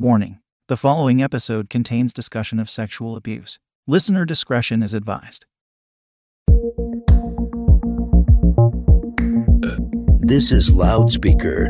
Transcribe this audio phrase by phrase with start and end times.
[0.00, 3.58] Warning the following episode contains discussion of sexual abuse.
[3.86, 5.44] Listener discretion is advised.
[10.20, 11.68] This is Loudspeaker.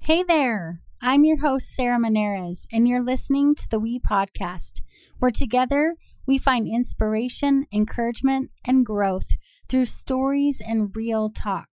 [0.00, 4.80] Hey there, I'm your host, Sarah Menares, and you're listening to the We Podcast,
[5.20, 5.94] where together
[6.26, 9.28] we find inspiration, encouragement, and growth
[9.68, 11.68] through stories and real talk.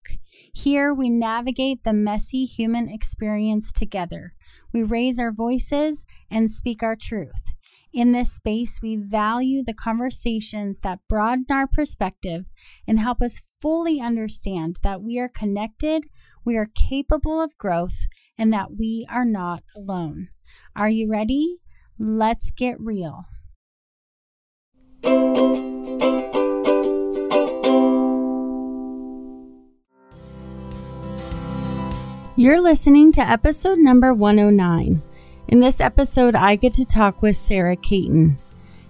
[0.54, 4.34] Here we navigate the messy human experience together.
[4.72, 7.52] We raise our voices and speak our truth.
[7.92, 12.44] In this space, we value the conversations that broaden our perspective
[12.88, 16.04] and help us fully understand that we are connected,
[16.44, 18.06] we are capable of growth,
[18.38, 20.28] and that we are not alone.
[20.74, 21.58] Are you ready?
[21.98, 23.26] Let's get real.
[32.34, 35.02] You're listening to episode number 109.
[35.48, 38.38] In this episode, I get to talk with Sarah Caton.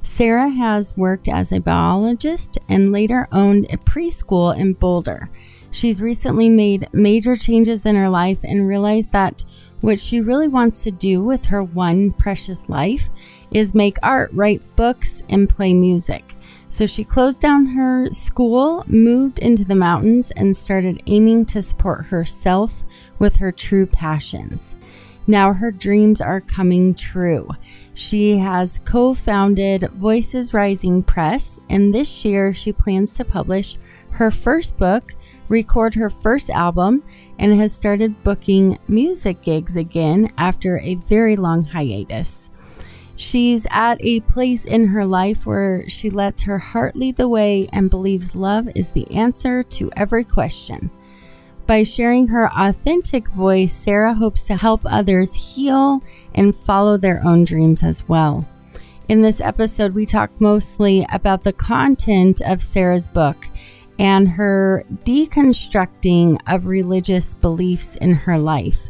[0.00, 5.28] Sarah has worked as a biologist and later owned a preschool in Boulder.
[5.72, 9.44] She's recently made major changes in her life and realized that
[9.80, 13.10] what she really wants to do with her one precious life
[13.50, 16.36] is make art, write books, and play music.
[16.72, 22.06] So she closed down her school, moved into the mountains, and started aiming to support
[22.06, 22.82] herself
[23.18, 24.74] with her true passions.
[25.26, 27.50] Now her dreams are coming true.
[27.94, 33.76] She has co founded Voices Rising Press, and this year she plans to publish
[34.12, 35.12] her first book,
[35.48, 37.02] record her first album,
[37.38, 42.50] and has started booking music gigs again after a very long hiatus.
[43.16, 47.68] She's at a place in her life where she lets her heart lead the way
[47.72, 50.90] and believes love is the answer to every question.
[51.66, 56.02] By sharing her authentic voice, Sarah hopes to help others heal
[56.34, 58.48] and follow their own dreams as well.
[59.08, 63.48] In this episode, we talk mostly about the content of Sarah's book
[63.98, 68.88] and her deconstructing of religious beliefs in her life.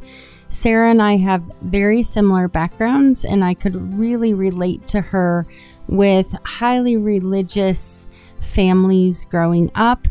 [0.53, 5.47] Sarah and I have very similar backgrounds, and I could really relate to her
[5.89, 8.07] with highly religious
[8.43, 10.07] families growing up.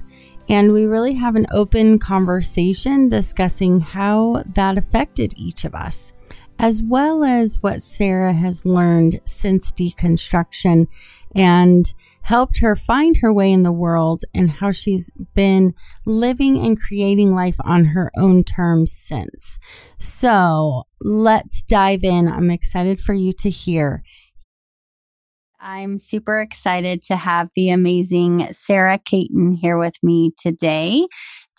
[0.49, 6.11] And we really have an open conversation discussing how that affected each of us,
[6.57, 10.87] as well as what Sarah has learned since deconstruction
[11.35, 15.73] and helped her find her way in the world and how she's been
[16.05, 19.59] living and creating life on her own terms since.
[19.97, 22.27] So let's dive in.
[22.27, 24.03] I'm excited for you to hear.
[25.59, 31.05] I'm super excited to have the amazing Sarah Caton here with me today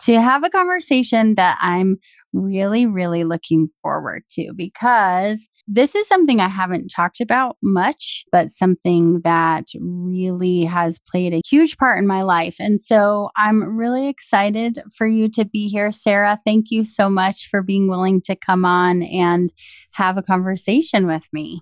[0.01, 1.97] to have a conversation that I'm
[2.33, 8.51] really, really looking forward to because this is something I haven't talked about much, but
[8.51, 12.57] something that really has played a huge part in my life.
[12.59, 16.39] And so I'm really excited for you to be here, Sarah.
[16.45, 19.49] Thank you so much for being willing to come on and
[19.91, 21.61] have a conversation with me.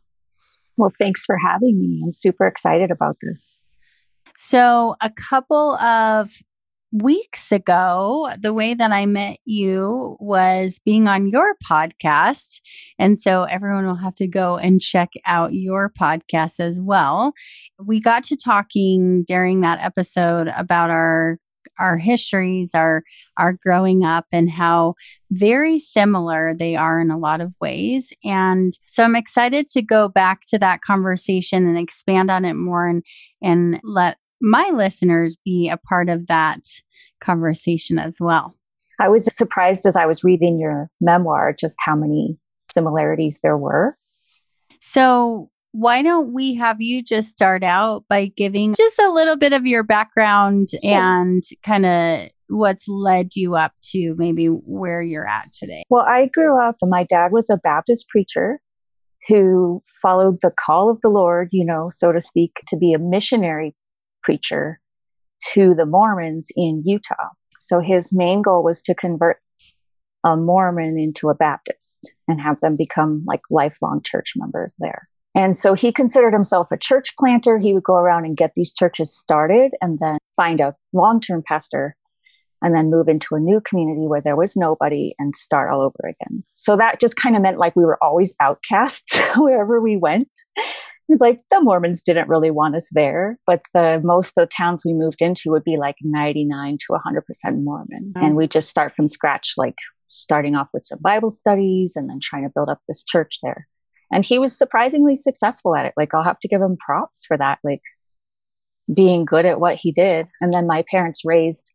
[0.78, 2.00] Well, thanks for having me.
[2.04, 3.62] I'm super excited about this.
[4.36, 6.32] So, a couple of
[6.92, 12.60] weeks ago, the way that I met you was being on your podcast.
[13.00, 17.34] And so everyone will have to go and check out your podcast as well.
[17.80, 21.38] We got to talking during that episode about our
[21.80, 23.04] our histories, our
[23.38, 24.96] our growing up and how
[25.32, 28.14] very similar they are in a lot of ways.
[28.24, 32.88] And so I'm excited to go back to that conversation and expand on it more
[32.88, 33.04] and
[33.42, 36.62] and let my listeners be a part of that
[37.20, 38.56] conversation as well.
[39.00, 42.38] I was surprised as I was reading your memoir just how many
[42.72, 43.98] similarities there were.
[44.80, 49.54] So, why don't we have you just start out by giving just a little bit
[49.54, 50.94] of your background sure.
[50.94, 55.84] and kind of what's led you up to maybe where you're at today?
[55.90, 58.60] Well, I grew up, my dad was a Baptist preacher
[59.28, 63.00] who followed the call of the Lord, you know, so to speak, to be a
[63.00, 63.76] missionary
[64.22, 64.80] preacher
[65.54, 67.30] to the Mormons in Utah.
[67.60, 69.38] So his main goal was to convert
[70.24, 75.08] a Mormon into a Baptist and have them become like lifelong church members there.
[75.34, 77.58] And so he considered himself a church planter.
[77.58, 81.44] He would go around and get these churches started and then find a long term
[81.46, 81.96] pastor
[82.62, 86.00] and then move into a new community where there was nobody and start all over
[86.04, 86.44] again.
[86.54, 90.30] So that just kind of meant like we were always outcasts wherever we went.
[91.12, 94.86] He's like, the Mormons didn't really want us there, but the most of the towns
[94.86, 98.14] we moved into would be like 99 to 100% Mormon.
[98.16, 98.26] Mm-hmm.
[98.26, 99.76] And we just start from scratch, like
[100.08, 103.68] starting off with some Bible studies and then trying to build up this church there.
[104.10, 105.94] And he was surprisingly successful at it.
[105.98, 107.82] Like, I'll have to give him props for that, like
[108.94, 110.28] being good at what he did.
[110.40, 111.74] And then my parents raised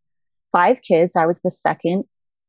[0.52, 1.14] five kids.
[1.14, 2.04] I was the second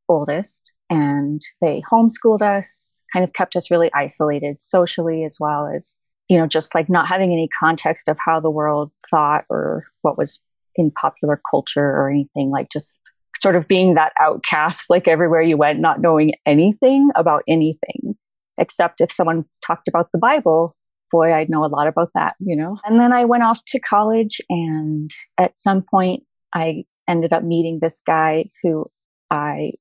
[0.07, 5.95] oldest, and they homeschooled us, kind of kept us really isolated socially as well as,
[6.29, 10.17] you know, just like not having any context of how the world thought or what
[10.17, 10.41] was
[10.75, 13.01] in popular culture or anything, like just
[13.39, 18.15] sort of being that outcast, like everywhere you went, not knowing anything about anything,
[18.57, 20.75] except if someone talked about the Bible.
[21.11, 22.77] Boy, I'd know a lot about that, you know?
[22.83, 26.23] And then I went off to college, and at some point,
[26.53, 28.87] I ended up meeting this guy who
[29.31, 29.71] I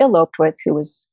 [0.00, 1.06] eloped with, who was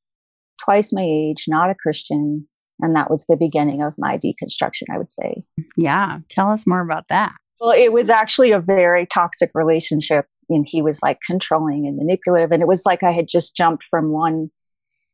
[0.60, 2.48] twice my age, not a Christian.
[2.80, 5.44] And that was the beginning of my deconstruction, I would say.
[5.76, 6.20] Yeah.
[6.30, 7.34] Tell us more about that.
[7.60, 10.26] Well, it was actually a very toxic relationship.
[10.50, 12.52] And he was like controlling and manipulative.
[12.52, 14.50] And it was like I had just jumped from one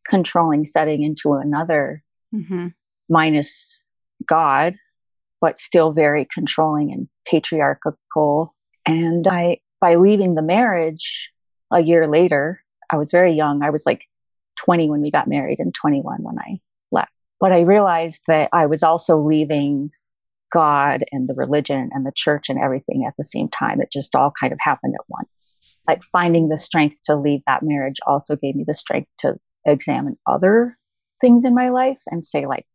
[0.07, 2.03] controlling setting into another,
[2.33, 2.67] mm-hmm.
[3.09, 3.83] minus
[4.27, 4.75] God,
[5.41, 8.53] but still very controlling and patriarchal.
[8.85, 11.31] And I, by leaving the marriage
[11.71, 12.61] a year later,
[12.91, 13.63] I was very young.
[13.63, 14.03] I was like
[14.57, 16.59] 20 when we got married and 21 when I.
[17.39, 19.91] But I realized that I was also leaving
[20.53, 23.81] God and the religion and the church and everything at the same time.
[23.81, 25.77] It just all kind of happened at once.
[25.87, 29.35] Like finding the strength to leave that marriage also gave me the strength to
[29.65, 30.77] examine other
[31.21, 32.65] things in my life and say, like,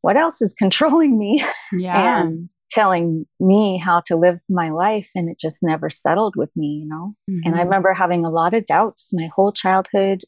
[0.00, 1.44] what else is controlling me?
[1.72, 2.22] Yeah.
[2.22, 5.08] and telling me how to live my life.
[5.14, 7.14] And it just never settled with me, you know?
[7.30, 7.40] Mm-hmm.
[7.44, 7.66] And I mm-hmm.
[7.66, 10.22] remember having a lot of doubts my whole childhood,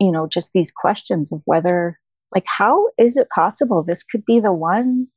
[0.00, 2.00] you know, just these questions of whether,
[2.34, 5.08] like, how is it possible this could be the one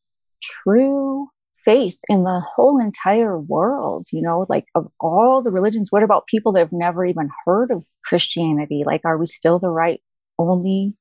[0.41, 1.27] true
[1.65, 4.45] faith in the whole entire world you know?
[4.49, 8.83] Like of all the religions what about people that have never even heard of christianity?
[8.85, 10.01] Like are we still the right
[10.39, 10.95] only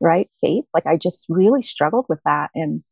[0.00, 0.64] right faith?
[0.72, 2.82] Like i just really struggled with that and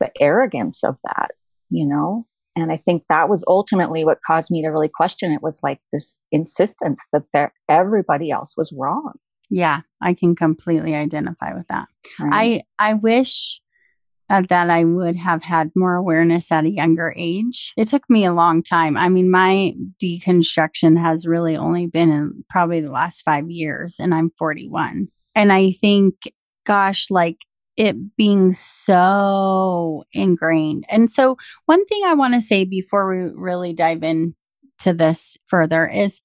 [0.00, 1.32] the arrogance of that
[1.70, 2.26] you know?
[2.56, 5.80] And i think that was ultimately what caused me to really question it was like
[5.92, 9.14] this insistence that there, everybody else was wrong
[9.50, 11.88] yeah i can completely identify with that
[12.20, 12.62] right.
[12.78, 13.60] i i wish
[14.30, 17.72] uh, that I would have had more awareness at a younger age.
[17.76, 18.96] It took me a long time.
[18.96, 24.14] I mean, my deconstruction has really only been in probably the last five years, and
[24.14, 25.08] I'm 41.
[25.34, 26.14] And I think,
[26.66, 27.38] gosh, like
[27.76, 30.84] it being so ingrained.
[30.90, 31.36] And so,
[31.66, 34.34] one thing I want to say before we really dive into
[34.84, 36.20] this further is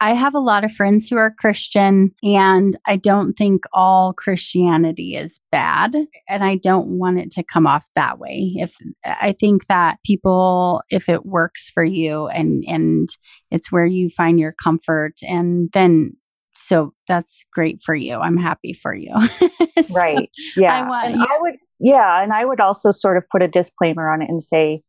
[0.00, 5.14] I have a lot of friends who are Christian, and I don't think all Christianity
[5.14, 5.94] is bad.
[6.26, 8.54] And I don't want it to come off that way.
[8.56, 8.74] If
[9.04, 13.08] I think that people, if it works for you and and
[13.50, 16.16] it's where you find your comfort, and then
[16.54, 18.16] so that's great for you.
[18.16, 19.14] I'm happy for you.
[19.82, 20.30] so right.
[20.56, 20.82] Yeah.
[20.82, 21.24] I, want, yeah.
[21.28, 21.54] I would.
[21.78, 24.82] Yeah, and I would also sort of put a disclaimer on it and say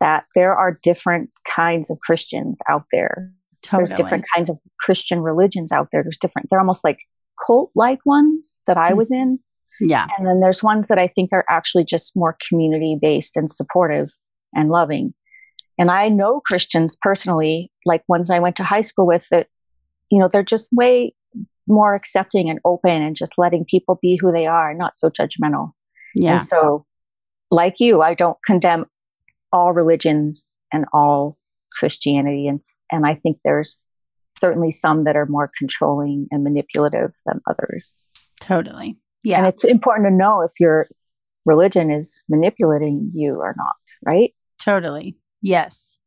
[0.00, 3.32] that there are different kinds of Christians out there
[3.66, 3.86] Totally.
[3.86, 6.02] There's different kinds of Christian religions out there.
[6.02, 6.98] There's different, they're almost like
[7.46, 8.96] cult like ones that I mm.
[8.96, 9.38] was in.
[9.80, 10.06] Yeah.
[10.16, 14.10] And then there's ones that I think are actually just more community based and supportive
[14.54, 15.12] and loving.
[15.78, 19.48] And I know Christians personally, like ones I went to high school with, that,
[20.10, 21.14] you know, they're just way
[21.66, 25.72] more accepting and open and just letting people be who they are, not so judgmental.
[26.14, 26.34] Yeah.
[26.34, 26.86] And so,
[27.50, 28.86] like you, I don't condemn
[29.52, 31.36] all religions and all
[31.78, 32.48] Christianity.
[32.48, 33.86] And, and I think there's
[34.38, 38.10] certainly some that are more controlling and manipulative than others.
[38.40, 38.96] Totally.
[39.24, 39.38] Yeah.
[39.38, 40.86] And it's important to know if your
[41.44, 44.32] religion is manipulating you or not, right?
[44.58, 45.16] Totally.
[45.42, 45.98] Yes.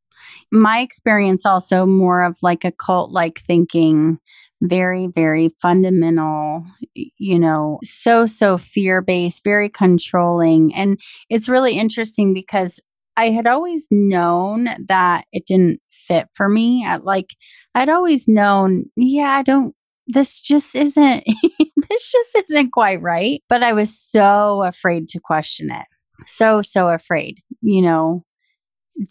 [0.51, 4.19] My experience also more of like a cult like thinking,
[4.61, 10.75] very, very fundamental, you know, so, so fear based, very controlling.
[10.75, 10.99] And
[11.29, 12.81] it's really interesting because
[13.19, 16.85] I had always known that it didn't fit for me.
[16.85, 17.35] I, like
[17.75, 19.75] I'd always known, yeah, I don't
[20.07, 21.25] this just isn't
[21.59, 25.85] this just isn't quite right, but I was so afraid to question it.
[26.27, 28.23] So so afraid, you know,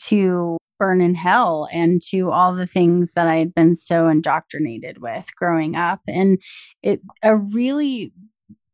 [0.04, 5.02] to burn in hell and to all the things that I had been so indoctrinated
[5.02, 6.00] with growing up.
[6.08, 6.38] And
[6.82, 8.14] it a really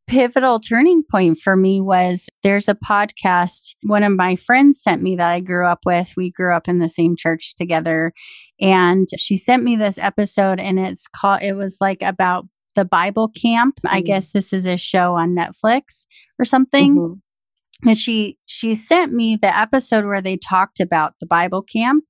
[0.06, 5.16] pivotal turning point for me was there's a podcast one of my friends sent me
[5.16, 6.12] that I grew up with.
[6.16, 8.12] We grew up in the same church together.
[8.60, 13.28] And she sent me this episode, and it's called, it was like about the Bible
[13.28, 13.76] camp.
[13.76, 13.96] Mm-hmm.
[13.96, 16.06] I guess this is a show on Netflix
[16.38, 16.96] or something.
[16.96, 17.88] Mm-hmm.
[17.88, 22.04] And she she sent me the episode where they talked about the Bible camp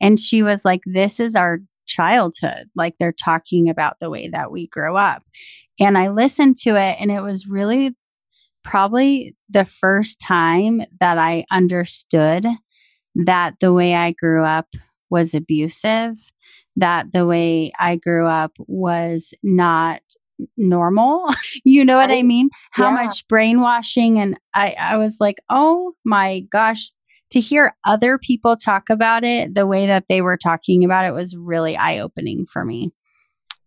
[0.00, 2.66] and she was like this is our childhood.
[2.76, 5.22] Like they're talking about the way that we grow up.
[5.78, 7.94] And I listened to it, and it was really
[8.62, 12.46] probably the first time that I understood
[13.14, 14.68] that the way I grew up
[15.10, 16.14] was abusive,
[16.76, 20.02] that the way I grew up was not
[20.56, 21.28] normal.
[21.64, 22.50] you know what I mean?
[22.70, 23.04] How Yeah.
[23.04, 24.18] much brainwashing.
[24.18, 26.92] And I, I was like, oh my gosh,
[27.30, 31.14] to hear other people talk about it the way that they were talking about it
[31.14, 32.92] was really eye opening for me.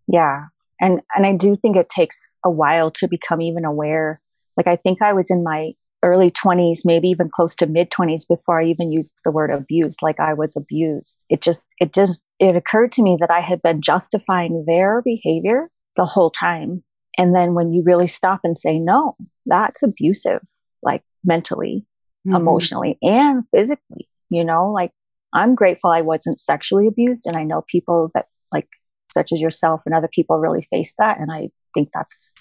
[0.08, 0.46] Yeah.
[0.80, 4.22] And and I do think it takes a while to become even aware.
[4.58, 5.72] Like I think I was in my
[6.04, 10.00] early 20s, maybe even close to mid 20s before I even used the word abused
[10.02, 11.24] like I was abused.
[11.30, 15.70] It just it just it occurred to me that I had been justifying their behavior
[15.96, 16.84] the whole time.
[17.18, 19.16] And then when you really stop and say no,
[19.46, 20.42] that's abusive
[20.82, 21.86] like mentally,
[22.26, 22.36] Mhm.
[22.38, 24.92] emotionally and physically, you know, like
[25.34, 28.68] I'm grateful I wasn't sexually abused and I know people that like
[29.12, 32.34] such as yourself and other people really face that and I think that's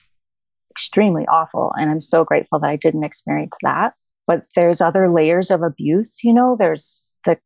[0.71, 3.95] extremely awful and I'm so grateful that I didn't experience that.
[4.27, 7.39] But there's other layers of abuse, you know, there's the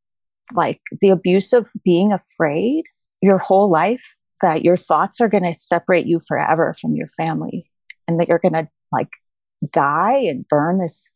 [0.55, 2.85] like the abuse of being afraid
[3.23, 7.71] your whole life that your thoughts are going to separate you forever from your family
[8.07, 9.09] and that you're going to like
[9.71, 11.09] die and burn this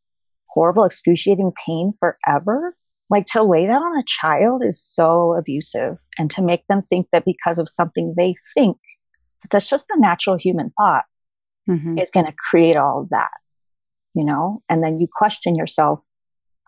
[0.53, 2.75] horrible excruciating pain forever
[3.09, 7.07] like to lay that on a child is so abusive and to make them think
[7.13, 8.77] that because of something they think
[9.43, 11.05] that that's just a natural human thought
[11.69, 12.01] Mhm.
[12.01, 13.31] is going to create all of that
[14.15, 16.01] you know and then you question yourself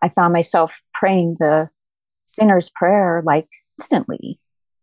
[0.03, 1.69] i found myself praying the
[2.33, 3.49] sinner's prayer like
[3.79, 4.39] instantly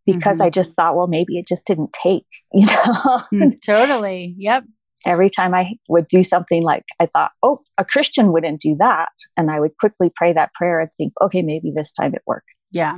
[0.05, 0.45] because Mhm.
[0.45, 4.35] i just thought well maybe it just didn't take you know Mm, totally.
[4.37, 4.65] Yep.
[5.05, 9.09] Every time I would do something like I thought, oh, a Christian wouldn't do that.
[9.37, 12.47] And I would quickly pray that prayer and think, okay, maybe this time it worked.
[12.71, 12.97] Yeah.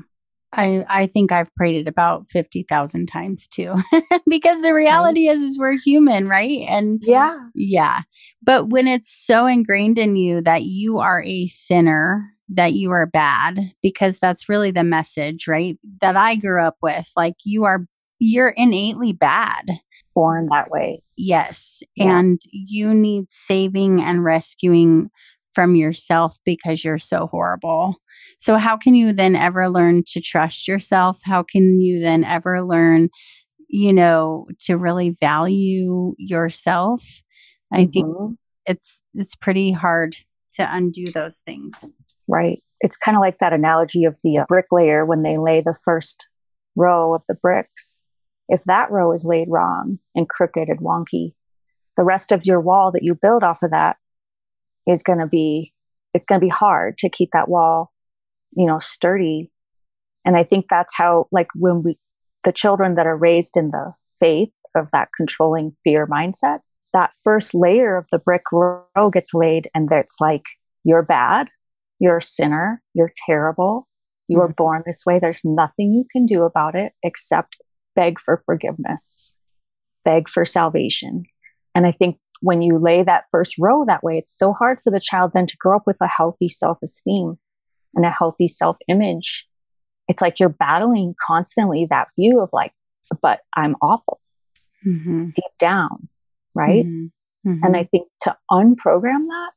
[0.53, 3.75] I I think I've prayed it about 50,000 times too.
[4.29, 6.60] because the reality is is we're human, right?
[6.67, 7.38] And Yeah.
[7.55, 8.01] yeah.
[8.43, 13.05] But when it's so ingrained in you that you are a sinner, that you are
[13.05, 15.77] bad, because that's really the message, right?
[16.01, 17.86] That I grew up with, like you are
[18.24, 19.66] you're innately bad.
[20.13, 21.01] Born that way.
[21.18, 21.82] Yes.
[21.96, 22.20] Yeah.
[22.20, 25.10] And you need saving and rescuing
[25.56, 27.96] from yourself because you're so horrible.
[28.38, 31.20] So, how can you then ever learn to trust yourself?
[31.24, 33.10] How can you then ever learn,
[33.68, 37.04] you know, to really value yourself?
[37.74, 38.36] I think Mhm.
[38.68, 40.16] it's it's pretty hard
[40.54, 41.86] to undo those things.
[42.28, 42.62] Right.
[42.82, 46.28] It's kind of like that analogy of the uh, bricklayer when they lay the first
[46.75, 48.06] row of the bricks.
[48.51, 51.34] If that row is laid wrong and crooked and wonky,
[51.98, 53.98] the rest of your wall that you build off of that
[54.88, 55.74] is going to be,
[56.13, 57.91] it's going to be hard to keep that wall,
[58.55, 59.51] you know, sturdy.
[60.24, 61.98] And I think that's how, like, when we,
[62.43, 66.60] the children that are raised in the faith of that controlling fear mindset,
[66.93, 70.43] that first layer of the brick row gets laid and it's like,
[70.84, 71.48] you're bad
[72.01, 72.81] you're a sinner.
[72.96, 73.88] You're terrible.
[74.27, 74.55] You were mm-hmm.
[74.58, 75.20] born this way.
[75.20, 77.55] There's nothing you can do about it except
[77.95, 79.38] beg for forgiveness,
[80.05, 81.24] beg for salvation.
[81.75, 84.91] And I think when you lay that first row that way, it's so hard for
[84.91, 87.38] the child then to grow up with a healthy self esteem
[87.93, 89.45] and a healthy self image.
[90.07, 92.74] It's like you're battling constantly that view of like,
[93.21, 94.19] but I'm awful
[94.86, 95.33] Mhm.
[95.33, 96.10] deep down.
[96.55, 96.86] Right.
[96.86, 97.12] Mhm.
[97.45, 97.60] Mhm.
[97.63, 99.51] And I think to unprogram that,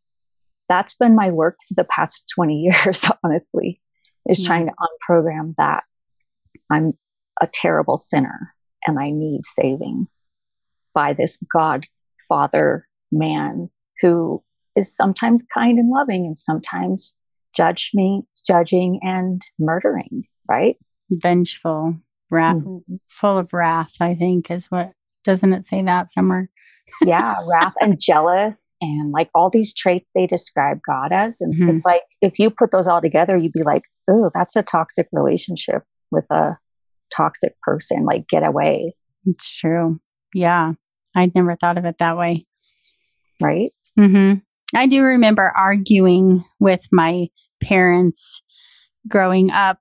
[0.69, 2.61] that's been my work for the past 20
[2.95, 3.81] years, honestly,
[4.29, 5.85] is trying to unprogram that
[6.71, 6.97] I'm
[7.43, 8.55] a terrible sinner
[8.87, 10.09] and I need saving
[10.95, 11.87] by this God
[12.29, 14.43] Father man who
[14.77, 17.15] is sometimes kind and loving and sometimes
[17.55, 20.77] judge me, judging and murdering, right?
[21.11, 21.97] vengeful,
[22.31, 22.99] wrath, Mhm.
[23.07, 26.51] full of wrath, I think is what doesn't it say that somewhere?
[27.03, 31.41] yeah, wrath and jealous and like all these traits they describe God as.
[31.41, 31.69] And Mhm.
[31.77, 35.09] it's like if you put those all together, you'd be like, oh, that's a toxic
[35.13, 36.59] relationship with a
[37.17, 38.05] toxic person.
[38.05, 38.95] Like, get away,
[39.27, 40.01] It's true.
[40.35, 40.73] Yeah.
[41.15, 42.47] I'd never thought of it that way.
[43.41, 43.73] right?
[43.97, 44.35] hmm
[44.75, 47.29] I do remember arguing with my
[47.63, 48.43] parents
[49.07, 49.79] growing up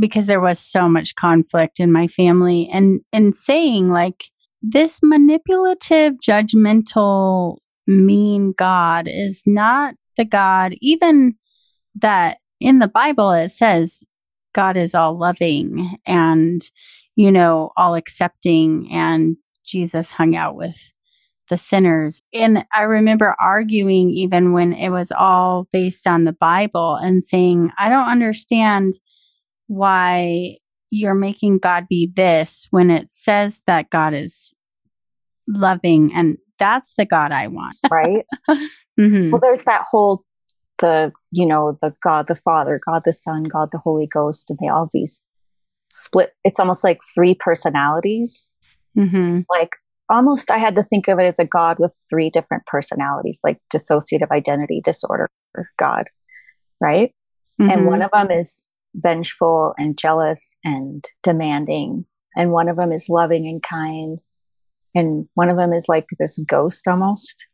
[0.00, 4.24] because there was so much conflict in my family and and saying like
[4.62, 11.34] this manipulative judgmental mean god is not the god even
[11.94, 14.04] that in the bible it says
[14.52, 16.62] god is all loving and
[17.16, 20.92] you know all accepting and jesus hung out with
[21.52, 22.22] the sinners.
[22.32, 27.70] And I remember arguing even when it was all based on the Bible and saying,
[27.78, 28.94] I don't understand
[29.66, 30.56] why,
[30.94, 34.54] you're making God be this when it says that God is
[35.48, 37.76] loving and that's the God I want.
[37.90, 38.24] right?
[38.98, 40.24] hmm Well, there's that whole
[40.82, 44.58] the you know the God the Father, God the Son, God the Holy Ghost, and
[44.60, 45.22] they all these
[45.90, 46.34] split.
[46.44, 48.54] It's almost like three personalities.
[48.94, 49.76] hmm Like
[50.10, 53.58] almost, I had to think of it as a God with three different personalities, like
[53.74, 55.30] dissociative identity disorder
[55.78, 56.04] God,
[56.80, 57.12] right?
[57.60, 57.86] And Mm-hmm.
[57.86, 62.04] one of them is vengeful and jealous and demanding,
[62.36, 64.18] and one of them is loving and kind,
[64.94, 67.46] and one of them is like this ghost almost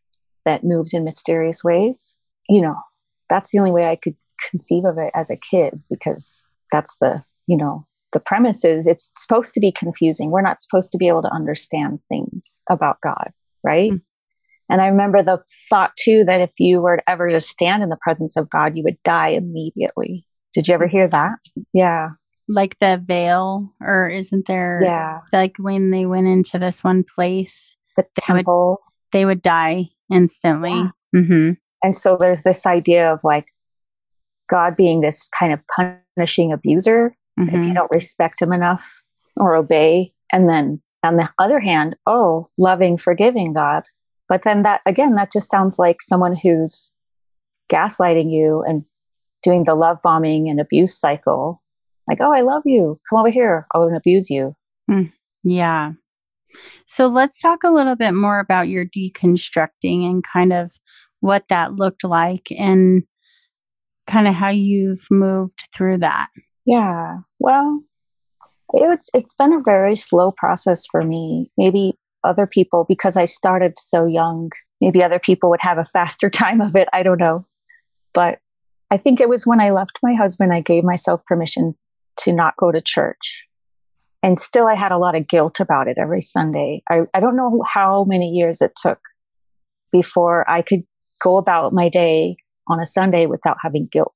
[0.44, 2.16] that moves in mysterious ways.
[2.48, 2.76] You know,
[3.28, 4.16] that's the only way I could
[4.50, 6.42] conceive of it as a kid because
[6.72, 10.30] that's the, you know, the premise is it's supposed to be confusing.
[10.30, 13.30] We're not supposed to be able to understand things about God,
[13.62, 13.92] right?
[13.92, 14.02] Mm.
[14.70, 17.98] And I remember the thought too that if you were ever to stand in the
[18.02, 20.24] presence of God, you would die immediately.
[20.54, 21.38] Did you ever hear that?
[21.72, 22.10] Yeah.
[22.50, 24.80] like the veil, or isn't there?
[24.82, 25.18] Yeah.
[25.32, 28.78] Like when they went into this one place, The They would- temple.
[29.12, 30.70] they would die instantly.
[30.70, 31.22] Yeah.
[31.22, 31.50] hmm
[31.82, 33.46] And so there's this idea of like
[34.50, 35.60] God being this kind of
[36.16, 39.04] punishing abuser if hmm you don't respect him enough
[39.36, 40.10] or obey.
[40.32, 43.84] And then on the other hand, oh, loving, forgiving God.
[44.28, 46.90] But then that, again, that just sounds like someone who's
[47.70, 48.84] gaslighting you and
[49.42, 51.62] doing the love bombing and abuse cycle.
[52.08, 52.98] Like, oh, I love you.
[53.08, 53.66] Come over here.
[53.72, 54.56] I'll abuse you.
[55.44, 55.92] Yeah.
[56.86, 60.72] So let's talk a little bit more about your deconstructing and kind of
[61.20, 63.02] what that looked like and
[64.06, 66.28] kind of how you've moved through that.
[66.64, 67.18] Yeah.
[67.38, 67.82] Well,
[68.74, 71.50] it's it's been a very slow process for me.
[71.56, 71.94] Maybe
[72.24, 76.60] other people because I started so young, maybe other people would have a faster time
[76.60, 76.88] of it.
[76.92, 77.46] I don't know.
[78.12, 78.38] But
[78.90, 81.74] I think it was when I left my husband I gave myself permission
[82.18, 83.44] to not go to church.
[84.22, 86.82] And still I had a lot of guilt about it every Sunday.
[86.90, 88.98] I, I don't know how many years it took
[89.92, 90.82] before I could
[91.20, 92.36] go about my day
[92.68, 94.14] on a Sunday without having guilt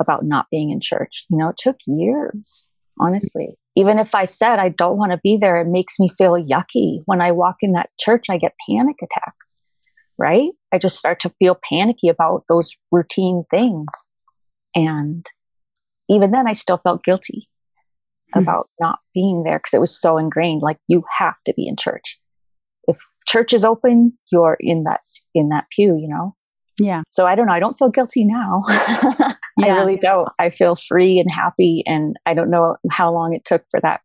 [0.00, 1.26] about not being in church.
[1.28, 3.58] You know, it took years, honestly.
[3.76, 7.00] Even if I said I don't want to be there, it makes me feel yucky.
[7.06, 9.64] When I walk in that church, I get panic attacks,
[10.18, 10.50] right?
[10.72, 13.88] I just start to feel panicky about those routine things.
[14.74, 15.24] And
[16.08, 17.48] even then, I still felt guilty
[18.34, 18.40] Hmm.
[18.40, 20.62] about not being there because it was so ingrained.
[20.62, 22.18] Like, you have to be in church.
[22.86, 25.00] If church is open, you're in that,
[25.34, 26.34] in that pew, you know?
[26.80, 27.02] Yeah.
[27.08, 27.52] So I don't know.
[27.52, 28.62] I don't feel guilty now.
[28.68, 30.28] I really don't.
[30.38, 31.82] I feel free and happy.
[31.86, 34.00] And I don't know how long it took for that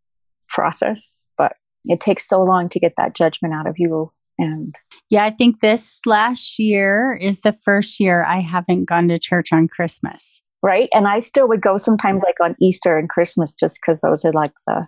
[0.49, 1.53] process, but
[1.85, 4.11] it takes so long to get that judgment out of you.
[4.37, 4.75] And
[5.09, 5.23] Yeah.
[5.23, 9.67] I think this last year is the first year I haven't gone to church on
[9.69, 10.41] Christmas.
[10.61, 10.89] right.
[10.93, 14.33] And I still would go sometimes like on Easter and Christmas just because those are
[14.33, 14.87] like the.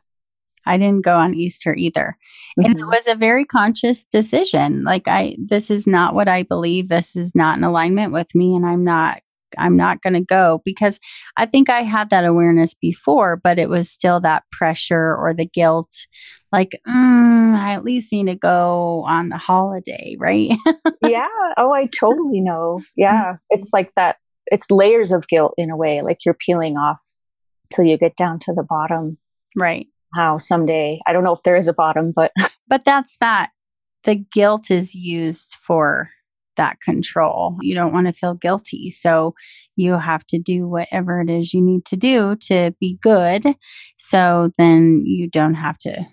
[0.65, 2.17] I didn't go on Easter either.
[2.58, 2.88] And it Mhm.
[2.91, 4.84] was a very conscious decision.
[4.84, 6.89] Like I this is not what I believe.
[6.89, 9.22] This is not in alignment with me and I'm not
[9.58, 11.00] I'm not going to go because
[11.38, 15.46] I think I had that awareness before, but it was still that pressure or the
[15.46, 15.89] guilt
[16.52, 20.52] like mm, I at least need to go on the holiday, right?
[21.02, 21.28] yeah.
[21.58, 22.82] Oh, I totally know.
[22.98, 23.38] Yeah.
[23.50, 24.17] It's like that.
[24.48, 26.98] It's layers of guilt in a way, like you're peeling off
[27.74, 29.17] till you get down to the bottom.
[29.58, 29.88] right.
[30.17, 32.32] How someday, I don't know if there is a bottom, but
[32.67, 33.51] But that's that.
[34.03, 36.10] The guilt is used for
[36.58, 37.56] that control.
[37.62, 38.89] You don't want to feel guilty.
[38.89, 39.36] So
[39.75, 43.43] you have to do whatever it is you need to do to be good.
[43.97, 46.08] So then you don't have to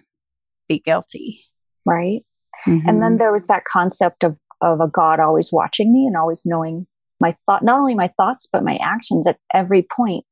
[0.68, 1.40] be guilty.
[1.86, 2.20] right.
[2.66, 2.82] Mhm.
[2.86, 6.42] And then there was that concept of, of a God always watching me and always
[6.46, 6.86] knowing
[7.20, 10.24] my thought, not only my thoughts, but my actions at every point.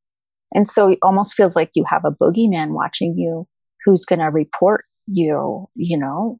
[0.54, 3.46] And so it almost feels like you have a boogeyman watching you
[3.84, 6.38] who's going to report you, you know,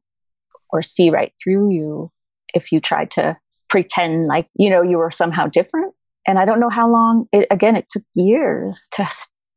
[0.69, 2.11] or see right through you
[2.53, 3.37] if you try to
[3.69, 5.93] pretend like, you know, you were somehow different.
[6.27, 9.07] And I don't know how long it, again, it took years to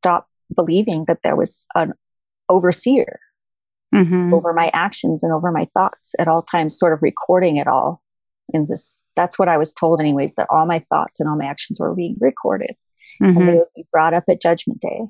[0.01, 1.93] stop believing that there was an
[2.49, 3.21] overseer
[3.95, 4.33] Mhm.
[4.33, 8.03] over my actions and over my thoughts at all times, sort of recording it all
[8.53, 9.03] in this.
[9.15, 11.95] That's what I was told, anyways, that all my thoughts and all my actions were
[11.95, 12.77] being recorded
[13.23, 13.37] Mhm.
[13.37, 15.03] and they would be brought up at Judgment Day.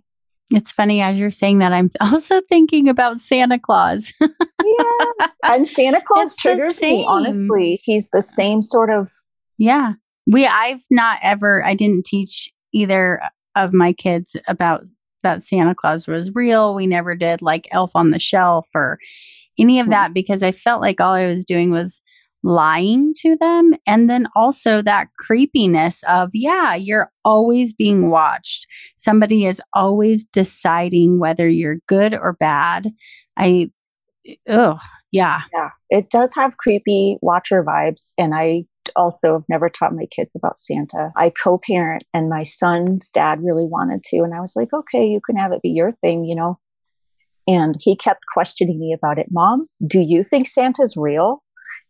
[0.51, 4.13] It's funny as you're saying that, I'm also thinking about Santa Claus.
[4.69, 5.35] Yes.
[5.45, 7.81] and Santa Claus It's triggers me, honestly.
[7.85, 9.11] He's the same sort of,
[9.59, 9.93] yeah.
[10.27, 13.21] We, I've not ever, I didn't teach either
[13.55, 14.81] of my kids about
[15.23, 16.75] that Santa Claus was real.
[16.75, 18.99] We never did like Elf on the Shelf or
[19.57, 19.91] any of Mhm.
[19.91, 22.03] that because I felt like all I was doing was
[22.47, 23.73] lying to them.
[23.89, 28.69] And then also that creepiness of, yeah, you're always being watched.
[28.97, 32.93] Somebody is always deciding whether you're good or bad.
[33.37, 33.73] I,
[34.49, 34.79] oh,
[35.11, 35.41] yeah.
[35.53, 35.71] Yeah.
[35.91, 38.13] It does have creepy watcher vibes.
[38.17, 41.11] And I also have never taught my kids about Santa.
[41.17, 44.19] I co parent, and my son's dad really wanted to.
[44.19, 46.61] And I was like, okay, you can have it be your thing, you know?
[47.49, 49.27] And he kept questioning me about it.
[49.31, 51.43] Mom, do you think Santa's real?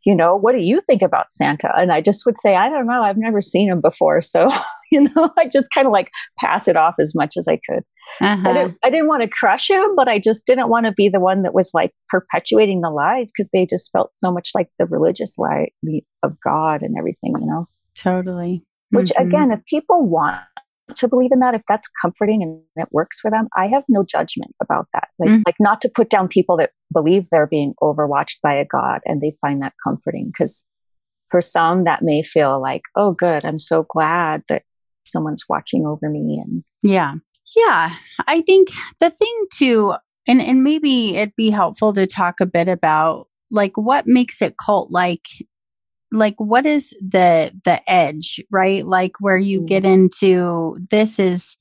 [0.04, 1.70] You know, what do you think about Santa?
[1.76, 3.02] And I just would say, I don't know.
[3.02, 4.22] I've never seen him before.
[4.22, 4.50] So,
[4.92, 7.82] you know, I just kind of like pass it off as much as I could.
[8.20, 8.40] Uh-huh.
[8.40, 10.92] So I, didn't, I didn't want to crush him, but I just didn't want to
[10.92, 14.50] be the one that was like perpetuating the lies because they just felt so much
[14.54, 15.68] like the religious lie
[16.22, 17.66] of God and everything, you know?
[17.94, 18.64] Totally.
[18.90, 19.26] Which, mm-hmm.
[19.28, 20.40] again, if people want
[20.94, 24.04] to believe in that if that's comforting and it works for them i have no
[24.04, 25.08] judgment about that.
[25.18, 25.42] Like mm.
[25.46, 29.20] like not to put down people that believe they're being overwatched by a god and
[29.20, 30.64] they find that comforting because
[31.30, 34.62] for some that may feel like oh good i'm so glad that
[35.06, 37.14] someone's watching over me and yeah.
[37.56, 37.90] Yeah.
[38.26, 38.68] I think
[38.98, 39.94] the thing too
[40.26, 44.56] and and maybe it'd be helpful to talk a bit about like what makes it
[44.58, 45.26] cult like
[46.12, 48.86] like what is the the edge right?
[48.86, 49.92] Like where you get mm-hmm.
[49.92, 51.56] into this is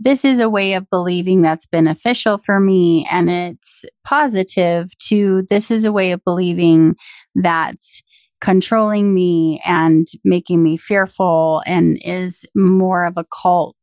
[0.00, 5.70] this is a way of believing that's beneficial for me and it's positive to this
[5.70, 6.94] is a way of believing
[7.34, 8.02] that's
[8.40, 13.74] controlling me and making me fearful and is more of a cult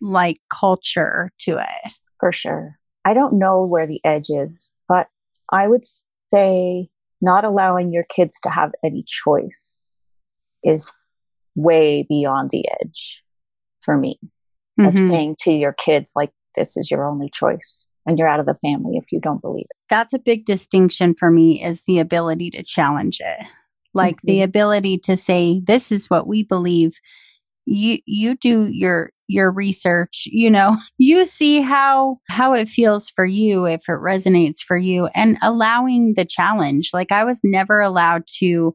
[0.00, 1.92] like culture to it.
[2.20, 2.78] For sure.
[3.04, 5.08] I don't know where the edge is but
[5.50, 5.84] i would
[6.32, 6.88] say
[7.24, 9.90] not allowing your kids to have any choice
[10.62, 10.92] is
[11.54, 13.22] way beyond the edge
[13.82, 14.18] for me
[14.78, 14.86] mm-hmm.
[14.86, 18.46] of saying to your kids like this is your only choice and you're out of
[18.46, 21.98] the family if you don't believe it that's a big distinction for me is the
[21.98, 23.46] ability to challenge it
[23.94, 24.28] like mm-hmm.
[24.28, 26.98] the ability to say this is what we believe
[27.66, 33.24] you you do your your research you know you see how how it feels for
[33.24, 38.22] you if it resonates for you and allowing the challenge like i was never allowed
[38.26, 38.72] to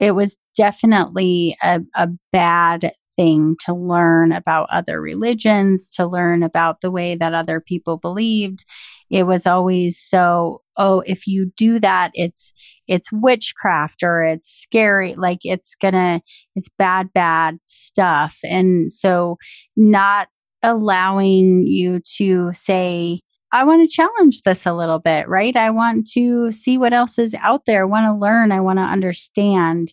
[0.00, 6.80] it was definitely a, a bad thing to learn about other religions, to learn about
[6.80, 8.64] the way that other people believed.
[9.10, 12.52] It was always so, oh, if you do that, it's
[12.86, 16.20] it's witchcraft or it's scary, like it's gonna
[16.54, 18.36] it's bad, bad stuff.
[18.44, 19.36] And so
[19.76, 20.28] not
[20.62, 23.20] allowing you to say,
[23.52, 25.54] I want to challenge this a little bit, right?
[25.54, 27.82] I want to see what else is out there.
[27.82, 28.50] I want to learn.
[28.50, 29.92] I want to understand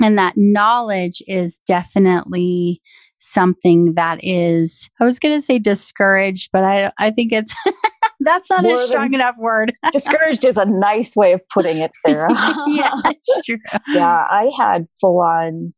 [0.00, 2.82] and that knowledge is definitely
[3.18, 7.54] something that is i was going to say discouraged but i i think it's
[8.20, 11.92] that's not More a strong enough word discouraged is a nice way of putting it
[11.94, 12.30] sarah
[12.66, 15.74] yeah that's true yeah i had full on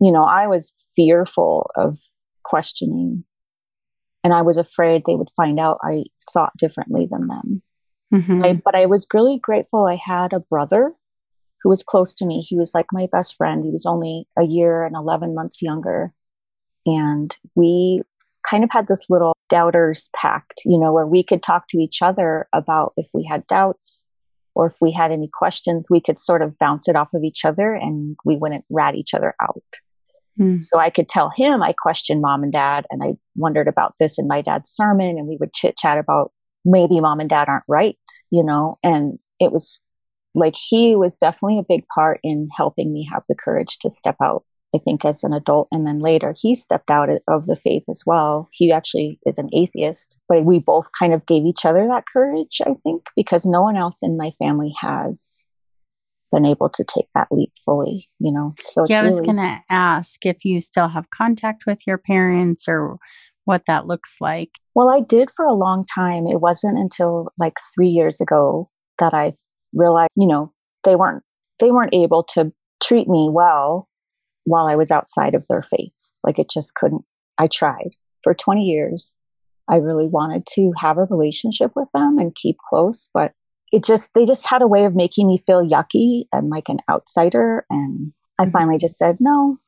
[0.00, 1.98] you know i was fearful of
[2.44, 3.24] questioning
[4.24, 7.62] and i was afraid they would find out i thought differently than them
[8.12, 8.44] mm-hmm.
[8.44, 10.92] I, but i was really grateful i had a brother
[11.66, 12.46] who was close to me.
[12.48, 13.64] He was like my best friend.
[13.64, 16.12] He was only a year and 11 months younger.
[16.86, 18.02] And we
[18.48, 22.02] kind of had this little doubters pact, you know, where we could talk to each
[22.02, 24.06] other about if we had doubts
[24.54, 27.44] or if we had any questions, we could sort of bounce it off of each
[27.44, 29.62] other and we wouldn't rat each other out.
[30.40, 30.62] Mm.
[30.62, 34.18] So I could tell him I questioned mom and dad and I wondered about this
[34.18, 36.32] in my dad's sermon and we would chit chat about
[36.64, 37.96] maybe mom and dad aren't right,
[38.30, 39.78] you know, and it was
[40.34, 44.16] like he was definitely a big part in helping me have the courage to step
[44.22, 44.44] out
[44.76, 45.68] i think as an adult.
[45.72, 48.48] And then later he stepped out of the faith as well.
[48.52, 52.60] He actually is an atheist but we both kind of gave each other that courage
[52.66, 55.44] i think because no one else in my family has
[56.32, 58.54] been able to take that leap fully you know?
[58.64, 62.68] So yeah i was really- gonna ask if you still have contact with your parents
[62.68, 62.98] or
[63.44, 64.50] what that looks like.
[64.74, 66.26] Well i did for a long time.
[66.26, 69.32] It wasn't until like three years ago that i
[69.72, 70.52] realized, you know,
[70.84, 71.22] they weren't
[71.60, 73.88] they weren't able to treat me well
[74.46, 75.92] while I was outside of their faith.
[76.24, 77.02] Like it just couldn't.
[77.38, 77.90] I tried
[78.22, 79.16] for 20 years.
[79.68, 83.32] I really wanted to have a relationship with them and keep close, but
[83.72, 86.78] it just they just had a way of making me feel yucky and like an
[86.90, 88.52] outsider and I mm-hmm.
[88.52, 89.58] finally just said, "No,